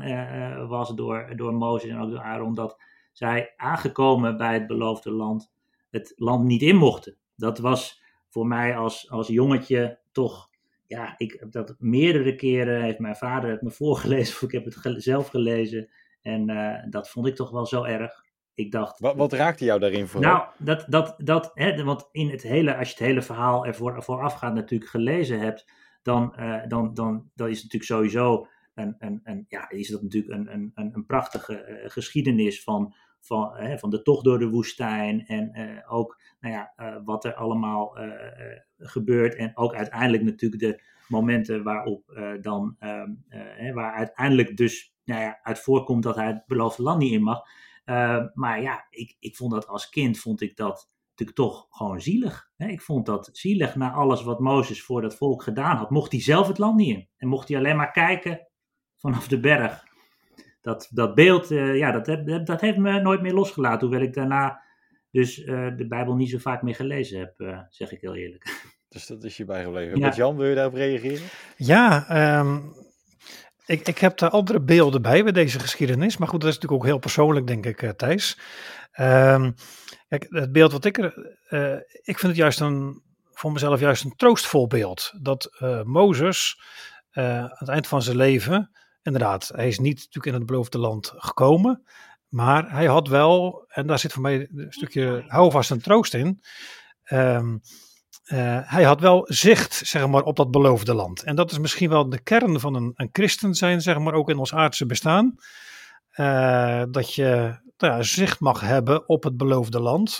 was 0.68 0.96
door, 0.96 1.34
door 1.36 1.54
Mozes 1.54 1.90
en 1.90 2.00
ook 2.00 2.10
door 2.10 2.22
Aaron, 2.22 2.54
dat 2.54 2.82
zij 3.12 3.54
aangekomen 3.58 4.38
bij 4.38 4.54
het 4.54 4.68
beloofde 4.68 5.12
land 5.12 5.54
het 5.96 6.14
land 6.16 6.44
niet 6.44 6.62
in 6.62 6.76
mochten. 6.76 7.16
Dat 7.36 7.60
was 7.60 8.04
voor 8.30 8.48
mij 8.48 8.78
als, 8.78 9.10
als 9.10 9.28
jongetje 9.28 10.00
toch, 10.12 10.50
ja, 10.88 11.14
ik 11.18 11.38
heb 11.40 11.52
dat 11.52 11.76
meerdere 11.80 12.36
keren, 12.36 12.82
heeft 12.82 13.00
mijn 13.00 13.16
vader 13.16 13.50
het 13.50 13.62
me 13.62 13.72
voorgelezen, 13.82 14.36
of 14.36 14.42
ik 14.42 14.52
heb 14.52 14.66
het 14.66 15.04
zelf 15.04 15.28
gelezen. 15.28 15.90
En 16.22 16.50
uh, 16.50 16.76
dat 16.90 17.10
vond 17.10 17.28
ik 17.28 17.36
toch 17.36 17.52
wel 17.52 17.66
zo 17.66 17.84
erg. 17.84 18.24
Ik 18.54 18.72
dacht. 18.72 19.00
Wat, 19.00 19.16
wat 19.16 19.34
raakte 19.34 19.66
jou 19.66 19.80
daarin 19.80 20.08
voor? 20.08 20.22
Nou, 20.22 20.48
dat, 20.58 20.86
dat, 20.88 21.16
dat, 21.18 21.52
hè, 21.54 21.84
want 21.84 22.10
in 22.12 22.30
het 22.30 22.42
hele, 22.42 22.78
als 22.78 22.88
je 22.88 22.94
het 22.94 23.04
hele 23.04 23.22
verhaal 23.22 23.66
ervoor 23.66 24.04
voorafgaand 24.04 24.56
natuurlijk 24.56 24.90
gelezen 24.90 25.40
hebt, 25.40 25.66
dan, 26.06 26.34
uh, 26.40 26.68
dan, 26.68 26.94
dan, 26.94 27.30
dan 27.36 27.50
is 27.50 27.64
natuurlijk 27.64 27.92
sowieso 27.92 28.48
een, 28.74 28.96
een, 29.00 29.20
een, 29.24 29.46
ja, 29.48 29.70
is 29.70 29.90
dat 29.90 30.02
natuurlijk 30.02 30.34
een, 30.34 30.72
een, 30.76 30.92
een 30.94 31.06
prachtige 31.06 31.68
uh, 31.68 31.90
geschiedenis 31.90 32.64
van, 32.64 32.96
van, 33.20 33.56
hè, 33.56 33.78
van 33.78 33.90
de 33.90 34.02
tocht 34.02 34.24
door 34.24 34.40
de 34.40 34.50
woestijn 34.50 35.26
en 35.26 35.84
ook 35.88 36.22
nou 36.40 36.54
ja, 36.54 36.74
wat 37.06 37.26
er 37.26 37.34
allemaal 37.34 37.98
gebeurt 38.78 39.36
en 39.36 39.58
ook 39.58 39.74
uiteindelijk 39.74 40.24
natuurlijk 40.24 40.62
de 40.62 40.82
momenten 41.08 41.64
waarop 41.64 42.20
dan, 42.42 42.76
hè, 43.30 43.74
waar 43.74 43.94
uiteindelijk 43.94 44.58
dus 44.58 44.96
nou 45.04 45.22
ja, 45.22 45.40
uit 45.42 45.60
voorkomt 45.60 46.04
dat 46.04 46.16
hij 46.16 46.28
het 46.28 46.44
beloofde 46.46 46.84
land 46.84 47.00
niet 47.00 47.12
in 47.12 47.24
mag. 47.24 47.42
maar 48.34 48.62
ja, 48.62 48.88
ik, 48.90 49.16
ik 49.20 49.36
vond 49.36 49.52
dat 49.52 49.68
als 49.68 49.90
kind, 49.90 50.20
vond 50.20 50.42
ik 50.42 50.56
dat 50.56 50.90
natuurlijk 51.18 51.38
toch 51.38 51.68
gewoon 51.70 52.02
zielig. 52.02 52.50
Hè? 52.56 52.68
Ik 52.68 52.82
vond 52.82 53.06
dat 53.06 53.30
zielig 53.32 53.76
na 53.76 53.92
alles 53.92 54.24
wat 54.24 54.40
Mozes 54.40 54.84
voor 54.84 55.02
dat 55.02 55.16
volk 55.16 55.44
gedaan 55.44 55.78
had. 55.78 55.90
Mocht 55.90 56.12
hij 56.12 56.22
zelf 56.22 56.48
het 56.48 56.58
land 56.58 56.76
niet 56.76 56.96
in. 56.96 57.10
En 57.18 57.28
mocht 57.28 57.48
hij 57.48 57.58
alleen 57.58 57.76
maar 57.76 57.92
kijken 57.92 58.48
vanaf 58.96 59.28
de 59.28 59.40
berg 59.40 59.84
dat, 60.66 60.88
dat 60.92 61.16
beeld, 61.16 61.52
uh, 61.52 61.78
ja, 61.78 61.92
dat, 61.92 62.08
heb, 62.08 62.46
dat 62.46 62.62
heeft 62.62 62.78
me 62.78 63.02
nooit 63.02 63.22
meer 63.22 63.34
losgelaten. 63.34 63.88
Hoewel 63.88 64.06
ik 64.06 64.14
daarna 64.14 64.62
dus 65.12 65.38
uh, 65.38 65.78
de 65.78 65.88
Bijbel 65.88 66.16
niet 66.16 66.30
zo 66.30 66.38
vaak 66.38 66.62
meer 66.62 66.76
gelezen 66.76 67.20
heb, 67.20 67.34
uh, 67.40 67.60
zeg 67.70 67.92
ik 67.92 68.02
heel 68.02 68.16
eerlijk. 68.16 68.74
Dus 68.90 69.08
dat 69.08 69.24
is 69.24 69.38
je 69.38 69.46
bijgebleven. 69.46 70.00
Ja. 70.00 70.06
Met 70.06 70.16
Jan, 70.16 70.38
wil 70.38 70.48
je 70.48 70.56
daarop 70.56 70.74
reageren? 70.74 71.28
Ja, 71.58 72.06
um, 72.40 72.74
ik, 73.66 73.88
ik 73.88 73.98
heb 73.98 74.18
daar 74.18 74.30
andere 74.30 74.62
beelden 74.62 75.02
bij 75.02 75.24
bij 75.24 75.32
deze 75.32 75.60
geschiedenis. 75.60 76.18
Maar 76.18 76.28
goed, 76.28 76.42
dat 76.42 76.50
is 76.50 76.56
natuurlijk 76.56 76.82
ook 76.84 76.90
heel 76.90 77.00
persoonlijk, 77.00 77.48
denk 77.48 77.66
ik, 77.66 77.94
Thijs. 77.98 78.40
Um, 79.00 79.56
kijk, 80.08 80.26
het 80.30 80.52
beeld 80.52 80.72
wat 80.72 80.86
ik 80.86 80.98
er. 80.98 81.38
ik 82.04 82.20
vind 82.20 82.22
het 82.22 82.36
juist 82.36 82.60
een, 82.60 83.02
voor 83.32 83.52
mezelf 83.52 83.80
juist 83.80 84.04
een 84.04 84.16
troostvol 84.16 84.68
beeld. 84.68 85.14
Dat 85.22 85.58
Mozes 85.84 86.62
aan 87.12 87.50
het 87.54 87.70
eind 87.70 87.88
van 87.88 88.02
zijn 88.02 88.18
leven 88.18 88.72
inderdaad, 89.06 89.52
hij 89.56 89.68
is 89.68 89.80
niet 89.80 89.96
natuurlijk 89.96 90.26
in 90.26 90.34
het 90.34 90.46
beloofde 90.46 90.78
land 90.78 91.14
gekomen. 91.16 91.84
Maar 92.30 92.72
hij 92.72 92.86
had 92.86 93.08
wel, 93.08 93.66
en 93.68 93.88
daar 93.88 94.00
zit 94.00 94.14
voor 94.14 94.22
mij 94.22 94.48
een 94.56 94.66
stukje 94.70 95.24
houvast 95.28 95.72
en 95.72 95.82
troost 95.82 96.14
in. 96.14 96.42
Uh, 98.26 98.60
hij 98.64 98.84
had 98.84 99.00
wel 99.00 99.26
zicht, 99.28 99.74
zeg 99.74 100.08
maar, 100.08 100.24
op 100.24 100.36
dat 100.36 100.52
beloofde 100.52 100.94
land. 100.94 101.24
En 101.24 101.36
dat 101.36 101.52
is 101.52 101.60
misschien 101.60 101.90
wel 101.90 102.10
de 102.10 102.20
kern 102.20 102.60
van 102.60 102.76
een, 102.76 102.92
een 102.96 103.10
christen 103.12 103.54
zijn, 103.54 103.82
zeg 103.82 104.00
maar, 104.00 104.14
ook 104.14 104.30
in 104.30 104.38
ons 104.38 104.54
aardse 104.54 104.86
bestaan. 104.86 105.36
Dat 106.92 107.14
je 107.14 107.60
nou 107.78 108.04
zicht 108.04 108.40
mag 108.40 108.62
hebben 108.62 109.10
op 109.10 109.24
het 109.24 109.38
beloofde 109.38 109.80
land. 109.80 110.20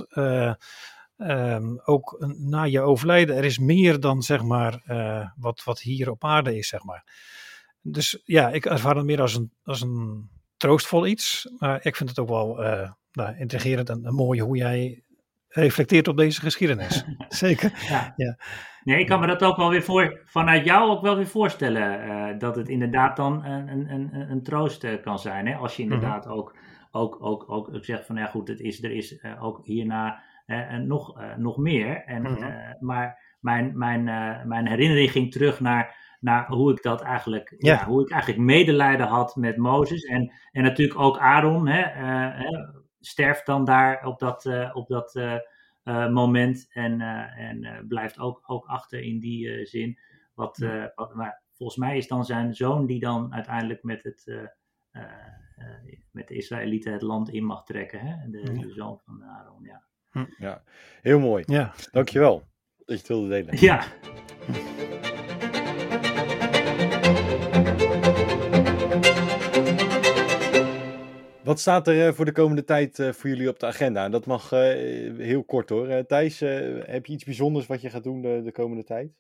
Ehm, 1.18 1.78
ook 1.84 2.26
na 2.38 2.64
je 2.64 2.82
overlijden, 2.82 3.36
er 3.36 3.44
is 3.44 3.60
meer 3.60 4.00
dan 4.00 4.22
zeg 4.22 4.44
maar 4.44 4.84
wat, 5.36 5.64
wat 5.64 5.80
hier 5.80 6.10
op 6.10 6.24
aarde 6.24 6.58
is, 6.58 6.68
zeg 6.68 6.84
maar. 6.84 7.04
Dus 7.82 8.22
ja, 8.24 8.50
ik 8.50 8.66
ervaar 8.66 8.96
het 8.96 9.06
meer 9.06 9.22
als 9.22 9.36
een, 9.36 9.52
als 9.64 9.82
een 9.82 10.30
troostvol 10.58 11.06
iets. 11.06 11.50
Maar 11.58 11.86
ik 11.86 11.96
vind 11.96 12.10
het 12.10 12.20
ook 12.20 12.30
wel 12.30 12.56
nou, 13.12 13.38
intrigerend 13.38 13.90
en, 13.90 14.06
en 14.06 14.14
mooi 14.14 14.42
hoe 14.42 14.58
jij 14.58 15.04
reflecteert 15.56 16.08
op 16.08 16.18
deze 16.18 16.42
geschiedenis. 16.42 17.06
Zeker. 17.28 17.72
Ja. 17.90 18.14
ja. 18.16 18.38
Nee, 18.84 19.00
ik 19.00 19.08
kan 19.08 19.20
me 19.20 19.28
dat 19.28 19.44
ook 19.44 19.58
wel 19.58 19.70
weer 19.70 19.84
voor, 19.84 20.22
vanuit 20.26 20.66
jou 20.66 20.90
ook 20.90 21.02
wel 21.02 21.16
weer 21.16 21.28
voorstellen. 21.28 22.08
Uh, 22.08 22.40
dat 22.40 22.56
het 22.56 22.70
inderdaad 22.70 23.16
dan 23.16 23.46
een, 23.46 23.68
een, 23.68 23.90
een, 23.90 24.32
een 24.32 24.44
troost 24.44 24.84
uh, 24.84 25.02
kan 25.02 25.20
zijn. 25.20 25.48
Hè? 25.48 25.56
Als 25.56 25.76
je 25.76 25.84
mhm. 25.84 25.94
inderdaad 25.94 26.28
ook, 26.28 26.56
ook, 26.92 27.18
ook, 27.20 27.50
ook 27.50 27.86
zegt 27.86 28.06
van 28.06 28.16
ja 28.16 28.26
goed, 28.26 28.48
het 28.48 28.60
is, 28.60 28.84
er 28.84 28.92
is 28.92 29.12
uh, 29.12 29.44
ook 29.44 29.66
hierna 29.66 30.24
nog, 30.86 31.20
nog 31.38 31.58
meer. 31.58 32.04
En, 32.06 32.22
mm 32.22 32.54
maar 32.80 33.34
mijn, 33.40 33.78
mijn, 33.78 34.04
mijn 34.48 34.68
herinnering 34.68 35.12
ging 35.12 35.32
terug 35.32 35.60
naar, 35.60 35.96
naar 36.20 36.48
hoe 36.48 36.72
ik 36.72 36.84
dat 36.84 37.02
eigenlijk, 37.02 37.56
ja. 37.58 37.74
ja 37.74 37.86
hoe 37.86 38.02
ik 38.02 38.12
eigenlijk 38.12 38.42
medelijden 38.42 39.08
had 39.08 39.36
met 39.36 39.58
Mozes. 39.58 40.04
En, 40.04 40.32
en 40.52 40.64
natuurlijk 40.64 41.00
ook 41.00 41.18
Aaron. 41.18 41.68
Hè, 41.68 41.82
sterft 43.06 43.46
dan 43.46 43.66
daar 43.66 44.06
op 44.06 44.20
dat, 44.20 44.46
uh, 44.46 44.72
op 44.74 44.88
dat 44.88 45.16
uh, 45.16 45.38
uh, 45.84 46.10
moment 46.10 46.68
en, 46.70 47.02
en 47.36 47.86
blijft 47.88 48.20
ook, 48.20 48.44
ook 48.46 48.66
achter 48.66 49.02
in 49.02 49.20
die 49.20 49.66
zin. 49.66 50.00
Wat, 50.34 50.66
wat, 50.96 51.14
maar 51.14 51.42
volgens 51.54 51.78
mij 51.78 51.98
is 51.98 52.08
dan 52.08 52.26
zijn 52.26 52.54
zoon 52.54 52.86
die 52.86 53.00
dan 53.00 53.34
uiteindelijk 53.34 53.84
met, 53.84 54.04
het, 54.04 54.52
met 56.12 56.28
de 56.28 56.36
Israëlieten 56.36 56.94
het 56.94 57.02
land 57.02 57.30
in 57.30 57.44
mag 57.44 57.64
trekken. 57.64 58.00
Hè? 58.00 58.30
De, 58.30 58.52
de 58.60 58.72
zoon 58.72 59.00
van 59.06 59.24
Aaron, 59.24 59.64
ja. 59.64 59.84
Hm. 60.12 60.26
Ja, 60.38 60.64
heel 61.02 61.20
mooi. 61.20 61.44
Ja. 61.48 61.74
Dankjewel 61.92 62.44
dat 62.78 62.88
je 62.88 62.94
het 62.94 63.08
wilde 63.08 63.28
delen. 63.28 63.60
Ja. 63.60 63.84
Wat 71.56 71.64
staat 71.64 71.88
er 71.88 72.08
eh, 72.08 72.14
voor 72.14 72.26
de 72.26 72.32
komende 72.32 72.64
tijd 72.64 73.00
eh, 73.00 73.12
voor 73.12 73.30
jullie 73.30 73.50
op 73.50 73.60
de 73.60 73.66
agenda? 73.66 74.10
Dat 74.10 74.26
mag 74.26 74.52
eh, 74.52 74.60
heel 75.18 75.44
kort 75.44 75.70
hoor. 75.70 76.06
Thijs, 76.06 76.40
heb 76.86 77.06
je 77.06 77.14
iets 77.14 77.24
bijzonders 77.24 77.66
wat 77.66 77.82
je 77.82 77.90
gaat 77.90 78.04
doen 78.04 78.22
de, 78.22 78.42
de 78.44 78.52
komende 78.52 78.84
tijd? 78.84 79.12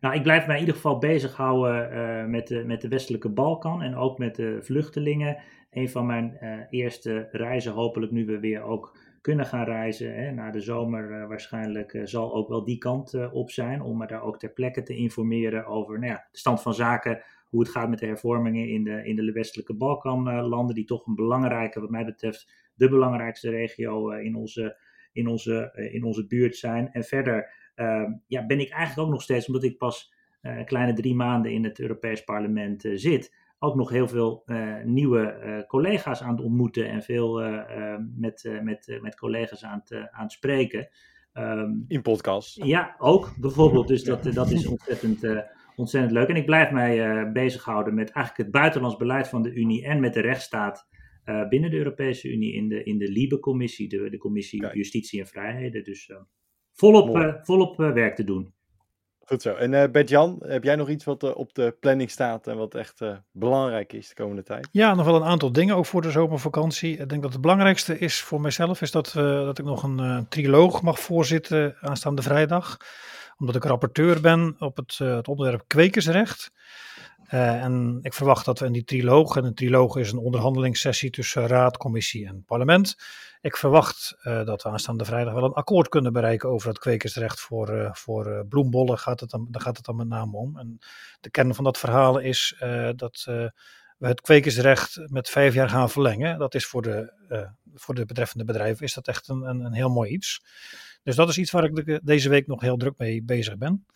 Nou, 0.00 0.14
ik 0.14 0.22
blijf 0.22 0.46
mij 0.46 0.54
in 0.54 0.60
ieder 0.60 0.74
geval 0.74 0.98
bezighouden 0.98 1.92
uh, 1.92 2.24
met, 2.24 2.46
de, 2.46 2.64
met 2.64 2.80
de 2.80 2.88
westelijke 2.88 3.28
Balkan 3.28 3.82
en 3.82 3.96
ook 3.96 4.18
met 4.18 4.34
de 4.34 4.58
vluchtelingen. 4.62 5.36
Een 5.70 5.88
van 5.88 6.06
mijn 6.06 6.38
eerste 6.70 7.28
reizen, 7.32 7.72
hopelijk 7.72 8.12
nu 8.12 8.26
we 8.26 8.38
weer 8.38 8.62
ook 8.62 8.96
kunnen 9.20 9.46
gaan 9.46 9.64
reizen. 9.64 10.14
Hè, 10.14 10.30
na 10.30 10.50
de 10.50 10.60
zomer 10.60 11.28
waarschijnlijk 11.28 12.00
zal 12.04 12.34
ook 12.34 12.48
wel 12.48 12.64
die 12.64 12.78
kant 12.78 13.30
op 13.32 13.50
zijn. 13.50 13.82
Om 13.82 13.98
me 13.98 14.06
daar 14.06 14.22
ook 14.22 14.38
ter 14.38 14.50
plekke 14.50 14.82
te 14.82 14.96
informeren 14.96 15.66
over 15.66 15.98
nou 15.98 16.12
ja, 16.12 16.26
de 16.30 16.38
stand 16.38 16.62
van 16.62 16.74
zaken 16.74 17.22
hoe 17.54 17.62
het 17.62 17.72
gaat 17.72 17.88
met 17.88 17.98
de 17.98 18.06
hervormingen 18.06 18.68
in 18.68 18.84
de, 18.84 19.04
in 19.04 19.16
de 19.16 19.32
westelijke 19.32 19.74
Balkanlanden, 19.74 20.74
die 20.74 20.84
toch 20.84 21.06
een 21.06 21.14
belangrijke, 21.14 21.80
wat 21.80 21.90
mij 21.90 22.04
betreft, 22.04 22.52
de 22.74 22.88
belangrijkste 22.88 23.50
regio 23.50 24.10
eh, 24.10 24.24
in 24.24 24.34
onze, 24.34 24.78
in 25.12 25.26
onze, 25.26 25.70
eh, 25.72 25.94
in 25.94 26.04
onze 26.04 26.26
buurt 26.26 26.56
zijn. 26.56 26.92
En 26.92 27.04
verder 27.04 27.52
ehm, 27.74 28.12
ja, 28.26 28.46
ben 28.46 28.60
ik 28.60 28.70
eigenlijk 28.70 29.08
ook 29.08 29.14
nog 29.14 29.22
steeds, 29.22 29.46
omdat 29.46 29.62
ik 29.62 29.78
pas 29.78 30.14
een 30.40 30.56
eh, 30.56 30.64
kleine 30.64 30.92
drie 30.92 31.14
maanden 31.14 31.52
in 31.52 31.64
het 31.64 31.80
Europees 31.80 32.24
Parlement 32.24 32.88
zit, 32.94 33.34
ook 33.58 33.74
nog 33.74 33.90
heel 33.90 34.08
veel 34.08 34.44
nieuwe 34.84 35.64
collega's 35.68 36.22
aan 36.22 36.34
het 36.34 36.44
ontmoeten 36.44 36.88
en 36.88 37.02
veel 37.02 37.40
met, 38.16 38.60
met, 38.62 38.98
met 39.00 39.16
collega's 39.16 39.64
aan 39.64 39.82
het, 39.84 40.08
aan 40.10 40.22
het 40.22 40.32
spreken. 40.32 40.88
Ehm, 41.32 41.72
in 41.88 42.02
podcast. 42.02 42.64
Ja, 42.64 42.94
ook 42.98 43.34
bijvoorbeeld. 43.40 43.88
Dus 43.88 44.04
dat, 44.04 44.24
dat 44.24 44.50
is 44.50 44.66
ontzettend, 44.66 45.22
ontzettend 45.76 46.12
leuk. 46.12 46.28
En 46.28 46.36
ik 46.36 46.46
blijf 46.46 46.70
mij 46.70 47.24
uh, 47.24 47.32
bezighouden 47.32 47.94
met 47.94 48.10
eigenlijk 48.10 48.44
het 48.44 48.60
buitenlands 48.60 48.96
beleid 48.96 49.28
van 49.28 49.42
de 49.42 49.52
Unie 49.52 49.84
en 49.84 50.00
met 50.00 50.14
de 50.14 50.20
rechtsstaat 50.20 50.86
uh, 51.24 51.48
binnen 51.48 51.70
de 51.70 51.76
Europese 51.76 52.32
Unie 52.32 52.52
in 52.52 52.68
de, 52.68 52.82
in 52.82 52.98
de 52.98 53.08
LIBE-commissie, 53.08 53.88
de, 53.88 54.10
de 54.10 54.18
Commissie 54.18 54.66
Justitie 54.72 55.20
en 55.20 55.26
Vrijheden. 55.26 55.84
Dus 55.84 56.08
uh, 56.08 56.16
volop, 56.72 57.38
volop 57.42 57.76
werk 57.76 58.16
te 58.16 58.24
doen. 58.24 58.52
Goed 59.18 59.42
zo. 59.42 59.54
En 59.54 59.72
uh, 59.72 59.84
Bert-Jan, 59.90 60.42
heb 60.46 60.64
jij 60.64 60.76
nog 60.76 60.88
iets 60.88 61.04
wat 61.04 61.34
op 61.34 61.54
de 61.54 61.76
planning 61.80 62.10
staat 62.10 62.46
en 62.46 62.56
wat 62.56 62.74
echt 62.74 63.00
belangrijk 63.32 63.92
is 63.92 64.08
de 64.08 64.14
komende 64.14 64.42
tijd? 64.42 64.68
Ja, 64.72 64.94
nog 64.94 65.06
wel 65.06 65.16
een 65.16 65.24
aantal 65.24 65.52
dingen, 65.52 65.76
ook 65.76 65.86
voor 65.86 66.02
de 66.02 66.10
zomervakantie. 66.10 66.96
Ik 66.96 67.08
denk 67.08 67.22
dat 67.22 67.32
het 67.32 67.40
belangrijkste 67.40 67.98
is 67.98 68.20
voor 68.20 68.40
mijzelf, 68.40 68.80
is 68.80 68.90
dat, 68.90 69.12
dat 69.14 69.58
ik 69.58 69.64
nog 69.64 69.82
een 69.82 70.28
triloog 70.28 70.82
mag 70.82 71.00
voorzitten 71.00 71.76
aanstaande 71.80 72.22
vrijdag 72.22 72.76
omdat 73.38 73.56
ik 73.56 73.64
rapporteur 73.64 74.20
ben 74.20 74.56
op 74.58 74.76
het, 74.76 74.98
uh, 75.02 75.14
het 75.16 75.28
onderwerp 75.28 75.64
kwekersrecht. 75.66 76.52
Uh, 77.30 77.62
en 77.62 77.98
ik 78.02 78.12
verwacht 78.12 78.44
dat 78.44 78.58
we 78.58 78.66
in 78.66 78.72
die 78.72 78.84
triloog, 78.84 79.36
en 79.36 79.44
een 79.44 79.54
triloog 79.54 79.96
is 79.96 80.12
een 80.12 80.18
onderhandelingssessie 80.18 81.10
tussen 81.10 81.46
raad, 81.46 81.76
commissie 81.76 82.26
en 82.26 82.44
parlement. 82.44 82.96
Ik 83.40 83.56
verwacht 83.56 84.16
uh, 84.22 84.44
dat 84.44 84.62
we 84.62 84.68
aanstaande 84.68 85.04
vrijdag 85.04 85.34
wel 85.34 85.44
een 85.44 85.52
akkoord 85.52 85.88
kunnen 85.88 86.12
bereiken 86.12 86.48
over 86.48 86.68
het 86.68 86.78
kwekersrecht 86.78 87.40
voor, 87.40 87.74
uh, 87.74 87.92
voor 87.92 88.46
bloembollen. 88.48 88.98
Gaat 88.98 89.20
het 89.20 89.30
dan, 89.30 89.46
daar 89.50 89.62
gaat 89.62 89.76
het 89.76 89.86
dan 89.86 89.96
met 89.96 90.08
name 90.08 90.36
om. 90.36 90.58
En 90.58 90.78
de 91.20 91.30
kern 91.30 91.54
van 91.54 91.64
dat 91.64 91.78
verhaal 91.78 92.18
is 92.18 92.56
dat 92.96 93.22
we 93.98 94.06
het 94.06 94.20
kwekersrecht 94.20 95.00
met 95.06 95.30
vijf 95.30 95.54
jaar 95.54 95.68
gaan 95.68 95.90
verlengen. 95.90 96.38
Dat 96.38 96.54
is 96.54 96.66
voor 96.66 96.82
de, 96.82 97.12
voor 97.74 97.94
de 97.94 98.04
betreffende 98.04 98.44
bedrijven 98.44 98.84
is 98.84 98.94
dat 98.94 99.08
echt 99.08 99.28
een, 99.28 99.42
een, 99.42 99.60
een 99.60 99.72
heel 99.72 99.90
mooi 99.90 100.10
iets. 100.10 100.42
Dus 101.04 101.16
dat 101.16 101.28
is 101.28 101.38
iets 101.38 101.50
waar 101.50 101.64
ik 101.64 102.00
deze 102.04 102.28
week 102.28 102.46
nog 102.46 102.60
heel 102.60 102.76
druk 102.76 102.98
mee 102.98 103.22
bezig 103.22 103.58
ben. 103.58 103.86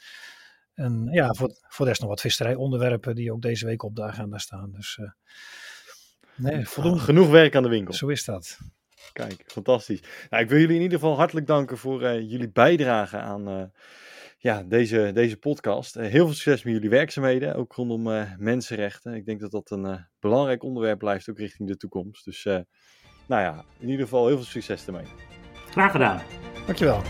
En 0.75 1.09
ja, 1.11 1.33
voor, 1.33 1.57
voor 1.69 1.85
de 1.85 1.91
rest 1.91 2.01
nog 2.01 2.11
wat 2.11 2.21
visserijonderwerpen 2.21 3.15
die 3.15 3.33
ook 3.33 3.43
deze 3.43 3.67
week 3.67 3.83
op 3.83 3.97
de 3.97 4.03
agenda 4.03 4.39
staan. 4.39 4.71
Dus 4.73 4.99
uh, 5.01 5.11
nee, 6.37 6.67
voldoende. 6.67 6.99
Genoeg 6.99 7.31
werk 7.31 7.57
aan 7.57 7.63
de 7.63 7.69
winkel. 7.69 7.95
Zo 7.95 8.07
is 8.07 8.25
dat. 8.25 8.59
Kijk, 9.13 9.45
fantastisch. 9.47 10.01
Nou, 10.31 10.43
ik 10.43 10.49
wil 10.49 10.59
jullie 10.59 10.77
in 10.77 10.83
ieder 10.83 10.99
geval 10.99 11.17
hartelijk 11.17 11.47
danken 11.47 11.79
voor 11.79 12.03
uh, 12.03 12.31
jullie 12.31 12.51
bijdrage 12.51 13.17
aan 13.17 13.49
uh, 13.49 13.63
ja, 14.39 14.63
deze, 14.63 15.11
deze 15.15 15.37
podcast. 15.37 15.95
heel 15.95 16.11
veel 16.11 16.35
succes 16.35 16.63
met 16.63 16.73
jullie 16.73 16.91
werkzaamheden, 16.91 17.55
ook 17.55 17.73
rondom 17.73 18.27
mensenrechten. 18.39 19.15
Ik 19.15 19.25
denk 19.25 19.41
dat 19.41 19.51
dat 19.51 19.71
een 19.71 20.07
belangrijk 20.21 20.63
onderwerp 20.63 20.99
blijft, 20.99 21.31
ook 21.31 21.39
richting 21.39 21.69
de 21.69 21.77
toekomst. 21.77 22.25
Dus 22.25 22.45
nou 23.27 23.43
ja, 23.43 23.65
in 23.79 23.89
ieder 23.89 24.05
geval 24.05 24.27
heel 24.27 24.37
veel 24.37 24.45
succes 24.45 24.87
ermee. 24.87 25.07
Graag 25.71 25.93
gedaan. 25.93 26.21
Dankjewel. 26.69 27.03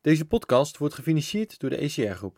Deze 0.00 0.24
podcast 0.24 0.76
wordt 0.78 0.94
gefinancierd 0.94 1.58
door 1.58 1.70
de 1.70 1.76
ECR 1.76 2.12
Groep. 2.14 2.36